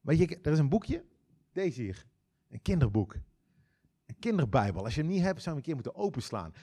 Weet 0.00 0.18
je, 0.18 0.38
er 0.42 0.52
is 0.52 0.58
een 0.58 0.68
boekje, 0.68 1.04
deze 1.52 1.82
hier, 1.82 2.06
een 2.48 2.62
kinderboek. 2.62 3.14
Een 4.06 4.18
kinderbijbel. 4.18 4.84
Als 4.84 4.94
je 4.94 5.00
hem 5.00 5.10
niet 5.10 5.22
hebt, 5.22 5.42
zou 5.42 5.50
je 5.50 5.56
een 5.56 5.66
keer 5.66 5.74
moeten 5.74 5.94
openslaan. 5.94 6.54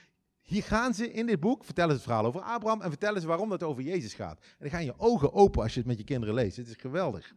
Hier 0.43 0.63
gaan 0.63 0.93
ze 0.93 1.11
in 1.11 1.25
dit 1.25 1.39
boek, 1.39 1.63
vertellen 1.63 1.89
ze 1.89 1.95
het 1.95 2.03
verhaal 2.03 2.25
over 2.25 2.41
Abraham 2.41 2.81
en 2.81 2.89
vertellen 2.89 3.21
ze 3.21 3.27
waarom 3.27 3.51
het 3.51 3.63
over 3.63 3.83
Jezus 3.83 4.13
gaat. 4.13 4.39
En 4.39 4.55
dan 4.59 4.69
gaan 4.69 4.85
je 4.85 4.99
ogen 4.99 5.33
open 5.33 5.61
als 5.61 5.73
je 5.73 5.79
het 5.79 5.87
met 5.87 5.97
je 5.97 6.03
kinderen 6.03 6.35
leest. 6.35 6.57
Het 6.57 6.67
is 6.67 6.75
geweldig. 6.75 7.35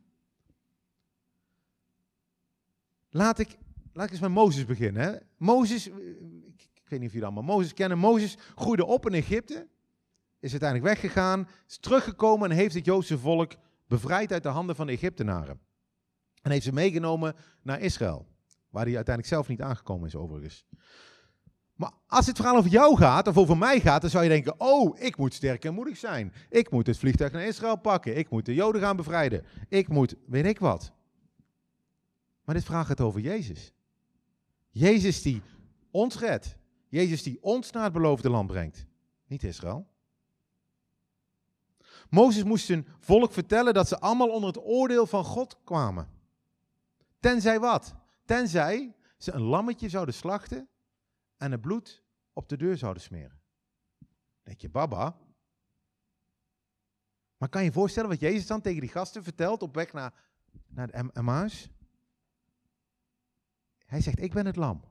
Laat 3.11 3.38
ik, 3.38 3.57
laat 3.92 4.05
ik 4.07 4.11
eens 4.11 4.21
met 4.21 4.31
Mozes 4.31 4.64
beginnen. 4.64 5.03
Hè. 5.03 5.16
Mozes, 5.37 5.87
ik, 5.87 6.69
ik, 6.75 6.88
weet 6.88 6.99
niet 6.99 7.09
of 7.09 7.14
jullie 7.14 7.25
allemaal 7.25 7.57
Mozes 7.57 7.75
kennen. 7.75 7.99
Mozes 7.99 8.37
groeide 8.55 8.85
op 8.85 9.07
in 9.07 9.14
Egypte, 9.14 9.69
is 10.40 10.51
uiteindelijk 10.51 10.90
weggegaan, 10.90 11.49
is 11.69 11.79
teruggekomen 11.79 12.51
en 12.51 12.57
heeft 12.57 12.75
het 12.75 12.85
Joodse 12.85 13.19
volk 13.19 13.53
bevrijd 13.87 14.33
uit 14.33 14.42
de 14.42 14.49
handen 14.49 14.77
van 14.77 14.87
de 14.87 14.92
Egyptenaren. 14.92 15.61
En 16.42 16.51
heeft 16.51 16.64
ze 16.64 16.73
meegenomen 16.73 17.35
naar 17.62 17.81
Israël, 17.81 18.27
waar 18.71 18.85
hij 18.85 18.97
uiteindelijk 18.97 19.35
zelf 19.35 19.49
niet 19.49 19.62
aangekomen 19.62 20.07
is 20.07 20.14
overigens. 20.14 20.66
Maar 21.77 21.93
als 22.07 22.27
het 22.27 22.37
verhaal 22.37 22.57
over 22.57 22.71
jou 22.71 22.97
gaat, 22.97 23.27
of 23.27 23.37
over 23.37 23.59
mij 23.59 23.81
gaat, 23.81 24.01
dan 24.01 24.11
zou 24.11 24.23
je 24.25 24.29
denken, 24.29 24.61
oh, 24.61 25.01
ik 25.01 25.17
moet 25.17 25.35
sterk 25.35 25.65
en 25.65 25.75
moedig 25.75 25.97
zijn. 25.97 26.33
Ik 26.51 26.71
moet 26.71 26.87
het 26.87 26.99
vliegtuig 26.99 27.33
naar 27.33 27.47
Israël 27.47 27.77
pakken. 27.77 28.17
Ik 28.17 28.31
moet 28.31 28.45
de 28.45 28.55
Joden 28.55 28.81
gaan 28.81 28.97
bevrijden. 28.97 29.45
Ik 29.69 29.89
moet, 29.89 30.15
weet 30.27 30.45
ik 30.47 30.59
wat. 30.59 30.93
Maar 32.45 32.55
dit 32.55 32.65
vraagt 32.65 32.89
het 32.89 33.01
over 33.01 33.21
Jezus. 33.21 33.73
Jezus 34.71 35.23
die 35.23 35.43
ons 35.91 36.19
redt. 36.19 36.57
Jezus 36.89 37.23
die 37.23 37.43
ons 37.43 37.71
naar 37.71 37.85
het 37.85 37.93
beloofde 37.93 38.31
land 38.31 38.47
brengt. 38.47 38.87
Niet 39.27 39.43
Israël. 39.43 39.87
Mozes 42.11 42.45
moest 42.45 42.67
zijn 42.67 42.87
volk 43.01 43.33
vertellen 43.33 43.75
dat 43.75 43.89
ze 43.89 44.01
allemaal 44.01 44.29
onder 44.29 44.49
het 44.49 44.65
oordeel 44.65 45.07
van 45.07 45.25
God 45.25 45.59
kwamen. 45.65 46.09
Tenzij 47.21 47.61
wat? 47.61 47.95
Tenzij 48.25 48.95
ze 49.19 49.33
een 49.33 49.43
lammetje 49.43 49.89
zouden 49.89 50.15
slachten 50.15 50.69
en 51.37 51.51
het 51.51 51.61
bloed 51.61 52.05
op 52.33 52.49
de 52.49 52.57
deur 52.57 52.77
zouden 52.77 53.03
smeren. 53.03 53.40
Denk 54.42 54.61
je, 54.61 54.68
baba? 54.68 55.18
Maar 57.37 57.49
kan 57.49 57.61
je 57.61 57.66
je 57.66 57.72
voorstellen 57.72 58.09
wat 58.09 58.20
Jezus 58.20 58.46
dan 58.46 58.61
tegen 58.61 58.81
die 58.81 58.90
gasten 58.90 59.22
vertelt 59.22 59.62
op 59.62 59.75
weg 59.75 59.92
naar, 59.92 60.14
naar 60.66 60.88
Emmaus? 61.12 61.68
Hij 63.87 64.01
zegt, 64.01 64.20
ik 64.20 64.33
ben 64.33 64.46
het 64.46 64.57
lam. 64.57 64.85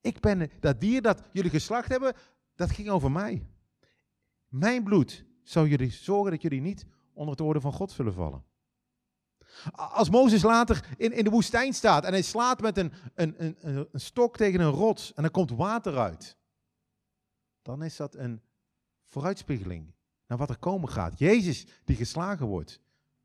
Ik 0.00 0.20
ben 0.20 0.50
dat 0.60 0.80
dier 0.80 1.02
dat 1.02 1.28
jullie 1.32 1.50
geslacht 1.50 1.88
hebben, 1.88 2.14
dat 2.54 2.70
ging 2.70 2.88
over 2.88 3.10
mij. 3.10 3.46
Mijn 4.48 4.84
bloed 4.84 5.24
zou 5.42 5.68
jullie 5.68 5.90
zorgen 5.90 6.30
dat 6.30 6.42
jullie 6.42 6.60
niet 6.60 6.86
onder 7.12 7.34
het 7.34 7.40
oordeel 7.40 7.60
van 7.60 7.72
God 7.72 7.90
zullen 7.90 8.14
vallen. 8.14 8.44
Als 9.72 10.10
Mozes 10.10 10.42
later 10.42 10.86
in, 10.96 11.12
in 11.12 11.24
de 11.24 11.30
woestijn 11.30 11.74
staat 11.74 12.04
en 12.04 12.12
hij 12.12 12.22
slaat 12.22 12.60
met 12.60 12.78
een, 12.78 12.92
een, 13.14 13.34
een, 13.38 13.88
een 13.92 14.00
stok 14.00 14.36
tegen 14.36 14.60
een 14.60 14.70
rots 14.70 15.14
en 15.14 15.24
er 15.24 15.30
komt 15.30 15.50
water 15.50 15.98
uit, 15.98 16.36
dan 17.62 17.82
is 17.82 17.96
dat 17.96 18.14
een 18.14 18.40
vooruitspiegeling 19.04 19.94
naar 20.26 20.38
wat 20.38 20.50
er 20.50 20.58
komen 20.58 20.88
gaat. 20.88 21.18
Jezus 21.18 21.66
die 21.84 21.96
geslagen 21.96 22.46
wordt, 22.46 22.80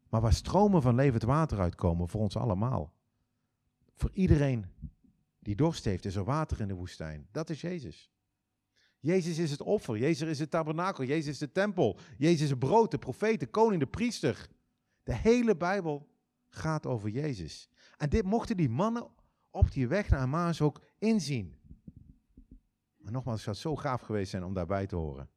maar 0.09 0.21
waar 0.21 0.33
stromen 0.33 0.81
van 0.81 0.95
levend 0.95 1.23
water 1.23 1.59
uitkomen 1.59 2.07
voor 2.07 2.21
ons 2.21 2.35
allemaal. 2.35 2.93
Voor 3.95 4.09
iedereen 4.13 4.65
die 5.39 5.55
dorst 5.55 5.85
heeft, 5.85 6.05
is 6.05 6.15
er 6.15 6.23
water 6.23 6.61
in 6.61 6.67
de 6.67 6.73
woestijn. 6.73 7.27
Dat 7.31 7.49
is 7.49 7.61
Jezus. 7.61 8.09
Jezus 8.99 9.37
is 9.37 9.51
het 9.51 9.61
offer, 9.61 9.97
Jezus 9.97 10.29
is 10.29 10.39
het 10.39 10.51
tabernakel, 10.51 11.03
Jezus 11.03 11.27
is 11.27 11.37
de 11.37 11.51
tempel, 11.51 11.97
Jezus 12.17 12.41
is 12.41 12.49
het 12.49 12.59
brood, 12.59 12.91
de 12.91 12.97
profeet, 12.97 13.39
de 13.39 13.47
koning, 13.47 13.79
de 13.79 13.87
priester 13.87 14.47
De 15.03 15.15
hele 15.15 15.57
Bijbel 15.57 16.10
gaat 16.55 16.85
over 16.85 17.09
Jezus. 17.09 17.69
En 17.97 18.09
dit 18.09 18.23
mochten 18.23 18.57
die 18.57 18.69
mannen 18.69 19.07
op 19.49 19.71
die 19.71 19.87
weg 19.87 20.09
naar 20.09 20.21
Emmaus 20.21 20.61
ook 20.61 20.81
inzien. 20.97 21.59
Maar 22.97 23.11
nogmaals, 23.11 23.45
het 23.45 23.57
zou 23.57 23.75
zo 23.75 23.81
gaaf 23.81 24.01
geweest 24.01 24.29
zijn 24.29 24.43
om 24.43 24.53
daarbij 24.53 24.87
te 24.87 24.95
horen. 24.95 25.29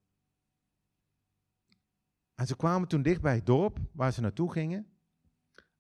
En 2.35 2.46
ze 2.46 2.57
kwamen 2.57 2.88
toen 2.88 3.03
dicht 3.03 3.20
bij 3.20 3.35
het 3.35 3.46
dorp 3.46 3.79
waar 3.92 4.12
ze 4.12 4.20
naartoe 4.20 4.53
gingen. 4.53 4.87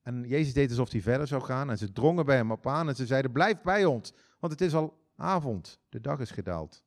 En 0.02 0.24
Jezus 0.24 0.52
deed 0.52 0.70
alsof 0.70 0.90
hij 0.90 1.00
verder 1.00 1.26
zou 1.26 1.42
gaan. 1.42 1.70
En 1.70 1.78
ze 1.78 1.92
drongen 1.92 2.26
bij 2.26 2.36
hem 2.36 2.52
op 2.52 2.66
aan 2.66 2.88
en 2.88 2.96
ze 2.96 3.06
zeiden: 3.06 3.32
Blijf 3.32 3.62
bij 3.62 3.84
ons, 3.84 4.12
want 4.38 4.52
het 4.52 4.60
is 4.60 4.74
al 4.74 5.08
avond. 5.16 5.80
De 5.88 6.00
dag 6.00 6.20
is 6.20 6.30
gedaald. 6.30 6.84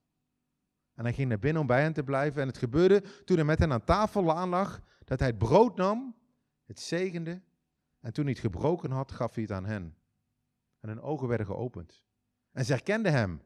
En 0.93 1.03
hij 1.03 1.13
ging 1.13 1.29
naar 1.29 1.39
binnen 1.39 1.61
om 1.61 1.67
bij 1.67 1.81
hen 1.81 1.93
te 1.93 2.03
blijven. 2.03 2.41
En 2.41 2.47
het 2.47 2.57
gebeurde 2.57 3.23
toen 3.23 3.35
hij 3.35 3.45
met 3.45 3.59
hen 3.59 3.71
aan 3.71 3.83
tafel 3.83 4.35
aanlag, 4.35 4.81
dat 5.03 5.19
hij 5.19 5.27
het 5.27 5.37
brood 5.37 5.75
nam, 5.75 6.15
het 6.65 6.79
zegende. 6.79 7.41
En 8.07 8.13
toen 8.13 8.23
hij 8.23 8.33
het 8.33 8.41
gebroken 8.41 8.91
had, 8.91 9.11
gaf 9.11 9.33
hij 9.33 9.43
het 9.43 9.51
aan 9.51 9.65
hen. 9.65 9.97
En 10.79 10.89
hun 10.89 11.01
ogen 11.01 11.27
werden 11.27 11.45
geopend. 11.45 12.03
En 12.51 12.65
ze 12.65 12.71
herkenden 12.71 13.11
hem. 13.11 13.41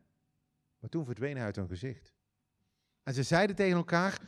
Maar 0.80 0.90
toen 0.90 1.06
verdween 1.06 1.36
hij 1.36 1.46
uit 1.46 1.56
hun 1.56 1.68
gezicht. 1.68 2.14
En 3.04 3.14
ze 3.14 3.24
zeiden 3.24 3.56
tegen 3.56 3.78
elkaar: 3.78 4.22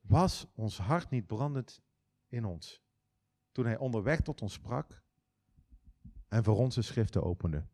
Was 0.00 0.46
ons 0.54 0.78
hart 0.78 1.10
niet 1.10 1.26
brandend 1.26 1.82
in 2.28 2.44
ons? 2.44 2.82
Toen 3.52 3.64
hij 3.64 3.78
onderweg 3.78 4.20
tot 4.20 4.42
ons 4.42 4.52
sprak 4.52 5.02
en 6.28 6.44
voor 6.44 6.56
ons 6.56 6.74
de 6.74 6.82
schriften 6.82 7.22
opende. 7.22 7.66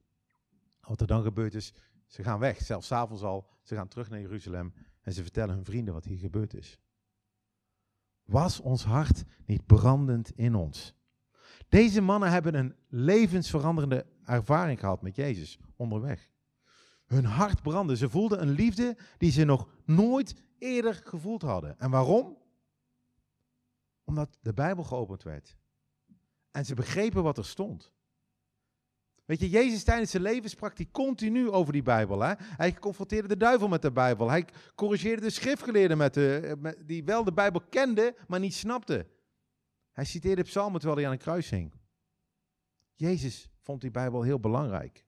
Wat 0.81 1.01
er 1.01 1.07
dan 1.07 1.23
gebeurd 1.23 1.55
is, 1.55 1.75
ze 2.07 2.23
gaan 2.23 2.39
weg, 2.39 2.63
zelfs 2.63 2.87
s'avonds 2.87 3.23
al. 3.23 3.51
Ze 3.63 3.75
gaan 3.75 3.89
terug 3.89 4.11
naar 4.11 4.21
Jeruzalem 4.21 4.75
en 5.01 5.13
ze 5.13 5.23
vertellen 5.23 5.55
hun 5.55 5.65
vrienden 5.65 5.95
wat 5.95 6.05
hier 6.05 6.19
gebeurd 6.19 6.55
is. 6.55 6.79
Was 8.23 8.61
ons 8.61 8.85
hart 8.85 9.25
niet 9.47 9.67
brandend 9.67 10.31
in 10.31 10.55
ons? 10.55 10.95
Deze 11.73 12.01
mannen 12.01 12.31
hebben 12.31 12.55
een 12.55 12.75
levensveranderende 12.89 14.07
ervaring 14.25 14.81
gehad 14.81 15.03
met 15.03 15.17
Jezus 15.17 15.59
onderweg. 15.77 16.31
Hun 17.07 17.25
hart 17.25 17.63
brandde. 17.63 17.97
Ze 17.97 18.09
voelden 18.09 18.43
een 18.43 18.51
liefde 18.51 18.97
die 19.19 19.31
ze 19.31 19.45
nog 19.45 19.69
nooit 19.85 20.35
eerder 20.59 20.95
gevoeld 21.05 21.43
hadden. 21.43 21.79
En 21.79 21.91
waarom? 21.91 22.37
Omdat 24.05 24.39
de 24.41 24.53
Bijbel 24.53 24.85
geopend 24.85 25.23
werd. 25.23 25.57
En 26.51 26.65
ze 26.65 26.75
begrepen 26.75 27.23
wat 27.23 27.39
er 27.39 27.45
stond. 27.45 27.93
Weet 29.25 29.41
je, 29.41 29.51
Jezus 29.51 29.85
tijdens 29.85 30.11
zijn 30.11 30.23
leven 30.23 30.51
sprak 30.51 30.77
hij 30.77 30.89
continu 30.91 31.51
over 31.51 31.73
die 31.73 31.83
Bijbel. 31.83 32.21
Hè? 32.21 32.33
Hij 32.39 32.75
confronteerde 32.75 33.29
de 33.29 33.37
duivel 33.37 33.69
met 33.69 33.83
de 33.83 33.93
Bijbel. 33.93 34.31
Hij 34.31 34.47
corrigeerde 34.75 35.23
de 35.23 35.31
schriftgeleerden 35.31 35.97
met 35.99 36.15
de, 36.15 36.57
met, 36.59 36.83
die 36.87 37.05
wel 37.05 37.25
de 37.25 37.33
Bijbel 37.33 37.61
kenden, 37.61 38.15
maar 38.27 38.41
niet 38.41 38.55
snapten. 38.55 39.07
Hij 39.92 40.05
citeerde 40.05 40.42
psalmen 40.42 40.81
terwijl 40.81 40.96
hij 40.96 41.07
aan 41.07 41.12
een 41.12 41.18
kruis 41.18 41.50
hing. 41.50 41.72
Jezus 42.94 43.50
vond 43.61 43.81
die 43.81 43.90
Bijbel 43.90 44.22
heel 44.22 44.40
belangrijk. 44.40 45.07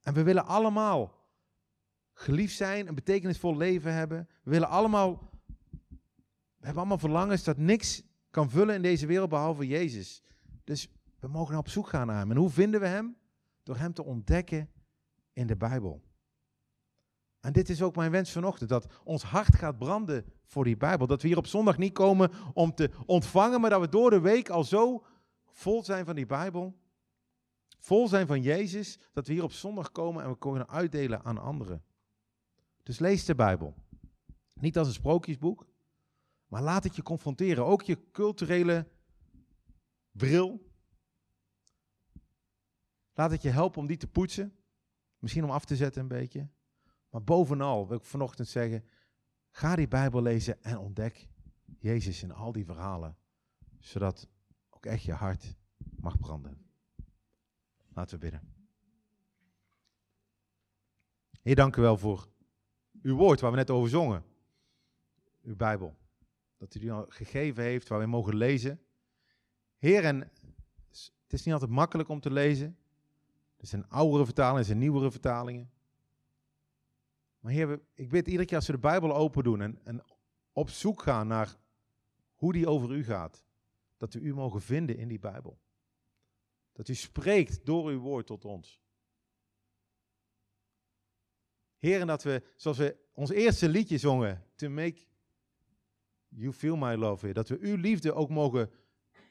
En 0.00 0.14
we 0.14 0.22
willen 0.22 0.46
allemaal 0.46 1.20
geliefd 2.12 2.56
zijn, 2.56 2.88
een 2.88 2.94
betekenisvol 2.94 3.56
leven 3.56 3.94
hebben. 3.94 4.28
We 4.42 4.50
willen 4.50 4.68
allemaal, 4.68 5.30
we 6.56 6.64
hebben 6.64 6.76
allemaal 6.76 6.98
verlangens 6.98 7.44
dat 7.44 7.56
niks 7.56 8.02
kan 8.30 8.50
vullen 8.50 8.74
in 8.74 8.82
deze 8.82 9.06
wereld 9.06 9.28
behalve 9.28 9.66
Jezus. 9.66 10.22
Dus 10.64 10.88
we 11.18 11.28
mogen 11.28 11.58
op 11.58 11.68
zoek 11.68 11.88
gaan 11.88 12.06
naar 12.06 12.18
Hem. 12.18 12.30
En 12.30 12.36
hoe 12.36 12.50
vinden 12.50 12.80
we 12.80 12.86
Hem? 12.86 13.16
Door 13.62 13.76
Hem 13.76 13.92
te 13.92 14.04
ontdekken 14.04 14.70
in 15.32 15.46
de 15.46 15.56
Bijbel. 15.56 16.02
En 17.40 17.52
dit 17.52 17.68
is 17.68 17.82
ook 17.82 17.96
mijn 17.96 18.10
wens 18.10 18.32
vanochtend, 18.32 18.70
dat 18.70 18.86
ons 19.04 19.22
hart 19.22 19.54
gaat 19.54 19.78
branden 19.78 20.24
voor 20.44 20.64
die 20.64 20.76
Bijbel. 20.76 21.06
Dat 21.06 21.22
we 21.22 21.28
hier 21.28 21.36
op 21.36 21.46
zondag 21.46 21.78
niet 21.78 21.92
komen 21.92 22.30
om 22.52 22.74
te 22.74 22.90
ontvangen, 23.06 23.60
maar 23.60 23.70
dat 23.70 23.80
we 23.80 23.88
door 23.88 24.10
de 24.10 24.20
week 24.20 24.48
al 24.48 24.64
zo 24.64 25.04
vol 25.46 25.84
zijn 25.84 26.04
van 26.04 26.14
die 26.14 26.26
Bijbel, 26.26 26.78
vol 27.78 28.08
zijn 28.08 28.26
van 28.26 28.42
Jezus, 28.42 28.98
dat 29.12 29.26
we 29.26 29.32
hier 29.32 29.42
op 29.42 29.52
zondag 29.52 29.92
komen 29.92 30.22
en 30.22 30.30
we 30.30 30.38
kunnen 30.38 30.68
uitdelen 30.68 31.24
aan 31.24 31.38
anderen. 31.38 31.84
Dus 32.82 32.98
lees 32.98 33.24
de 33.24 33.34
Bijbel. 33.34 33.74
Niet 34.54 34.78
als 34.78 34.86
een 34.86 34.94
sprookjesboek, 34.94 35.66
maar 36.46 36.62
laat 36.62 36.84
het 36.84 36.96
je 36.96 37.02
confronteren. 37.02 37.66
Ook 37.66 37.82
je 37.82 38.10
culturele 38.12 38.88
bril, 40.12 40.70
Laat 43.20 43.30
het 43.30 43.42
je 43.42 43.48
helpen 43.48 43.80
om 43.80 43.86
die 43.86 43.96
te 43.96 44.06
poetsen. 44.06 44.56
Misschien 45.18 45.44
om 45.44 45.50
af 45.50 45.64
te 45.64 45.76
zetten 45.76 46.02
een 46.02 46.08
beetje. 46.08 46.48
Maar 47.10 47.22
bovenal 47.22 47.88
wil 47.88 47.96
ik 47.96 48.04
vanochtend 48.04 48.48
zeggen, 48.48 48.84
ga 49.50 49.76
die 49.76 49.88
Bijbel 49.88 50.22
lezen 50.22 50.62
en 50.62 50.78
ontdek 50.78 51.28
Jezus 51.78 52.22
in 52.22 52.32
al 52.32 52.52
die 52.52 52.64
verhalen. 52.64 53.16
Zodat 53.78 54.28
ook 54.70 54.86
echt 54.86 55.02
je 55.02 55.12
hart 55.12 55.56
mag 55.96 56.18
branden. 56.18 56.66
Laten 57.94 58.14
we 58.14 58.20
bidden. 58.20 58.54
Heer, 61.42 61.54
dank 61.54 61.76
u 61.76 61.80
wel 61.80 61.96
voor 61.96 62.28
uw 63.02 63.16
woord 63.16 63.40
waar 63.40 63.50
we 63.50 63.56
net 63.56 63.70
over 63.70 63.88
zongen. 63.88 64.24
Uw 65.42 65.56
Bijbel. 65.56 65.96
Dat 66.56 66.74
u 66.74 66.78
die 66.78 66.92
al 66.92 67.06
gegeven 67.08 67.62
heeft 67.62 67.88
waar 67.88 67.98
we 67.98 68.06
mogen 68.06 68.36
lezen. 68.36 68.80
Heer, 69.76 70.04
en 70.04 70.20
het 70.90 71.32
is 71.32 71.44
niet 71.44 71.54
altijd 71.54 71.70
makkelijk 71.70 72.08
om 72.08 72.20
te 72.20 72.30
lezen. 72.30 72.78
Er 73.56 73.66
zijn 73.66 73.88
oudere 73.88 74.24
vertalingen, 74.24 74.58
er 74.58 74.64
zijn 74.64 74.78
nieuwere 74.78 75.10
vertalingen. 75.10 75.70
Maar 77.40 77.52
Heer, 77.52 77.80
ik 77.94 78.08
bid 78.08 78.26
iedere 78.26 78.44
keer 78.44 78.56
als 78.56 78.66
we 78.66 78.72
de 78.72 78.78
Bijbel 78.78 79.14
open 79.14 79.44
doen 79.44 79.60
en, 79.60 79.80
en 79.84 80.04
op 80.52 80.70
zoek 80.70 81.02
gaan 81.02 81.26
naar 81.26 81.56
hoe 82.34 82.52
die 82.52 82.68
over 82.68 82.90
u 82.90 83.04
gaat, 83.04 83.44
dat 83.96 84.12
we 84.12 84.20
u 84.20 84.34
mogen 84.34 84.60
vinden 84.60 84.96
in 84.96 85.08
die 85.08 85.18
Bijbel. 85.18 85.60
Dat 86.72 86.88
u 86.88 86.94
spreekt 86.94 87.66
door 87.66 87.88
uw 87.88 88.00
woord 88.00 88.26
tot 88.26 88.44
ons. 88.44 88.80
Heer, 91.78 92.00
en 92.00 92.06
dat 92.06 92.22
we, 92.22 92.42
zoals 92.56 92.78
we 92.78 92.96
ons 93.12 93.30
eerste 93.30 93.68
liedje 93.68 93.98
zongen, 93.98 94.44
To 94.54 94.68
Make 94.68 95.06
You 96.28 96.52
Feel 96.52 96.76
My 96.76 96.94
Love, 96.94 97.24
Heer, 97.24 97.34
dat 97.34 97.48
we 97.48 97.58
uw 97.60 97.76
liefde 97.76 98.12
ook 98.12 98.30
mogen 98.30 98.70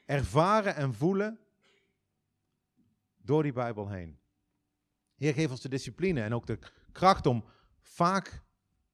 ervaren 0.04 0.74
en 0.74 0.94
voelen 0.94 1.38
door 3.16 3.42
die 3.42 3.52
Bijbel 3.52 3.88
heen. 3.88 4.18
Heer, 5.16 5.34
geef 5.34 5.50
ons 5.50 5.60
de 5.60 5.68
discipline 5.68 6.22
en 6.22 6.34
ook 6.34 6.46
de 6.46 6.58
kracht 6.92 7.26
om 7.26 7.44
vaak 7.80 8.42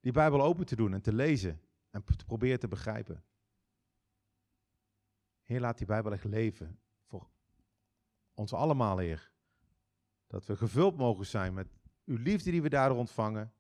die 0.00 0.12
Bijbel 0.12 0.42
open 0.42 0.66
te 0.66 0.76
doen 0.76 0.92
en 0.92 1.02
te 1.02 1.12
lezen 1.12 1.60
en 1.90 2.04
te 2.04 2.24
proberen 2.24 2.60
te 2.60 2.68
begrijpen. 2.68 3.24
Heer, 5.42 5.60
laat 5.60 5.78
die 5.78 5.86
Bijbel 5.86 6.12
echt 6.12 6.24
leven 6.24 6.80
voor 7.04 7.28
ons 8.34 8.52
allemaal, 8.52 8.98
Heer. 8.98 9.32
Dat 10.26 10.46
we 10.46 10.56
gevuld 10.56 10.96
mogen 10.96 11.26
zijn 11.26 11.54
met 11.54 11.68
uw 12.04 12.16
liefde 12.16 12.50
die 12.50 12.62
we 12.62 12.68
daardoor 12.68 12.98
ontvangen. 12.98 13.52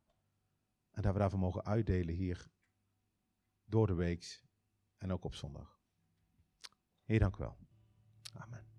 En 0.90 1.02
dat 1.02 1.12
we 1.12 1.18
daarvoor 1.18 1.38
mogen 1.38 1.64
uitdelen 1.64 2.14
hier 2.14 2.50
door 3.64 3.86
de 3.86 3.94
week 3.94 4.44
en 4.96 5.12
ook 5.12 5.24
op 5.24 5.34
zondag. 5.34 5.80
Heer, 7.04 7.18
dank 7.18 7.36
u 7.36 7.38
wel. 7.38 7.56
Amen. 8.34 8.75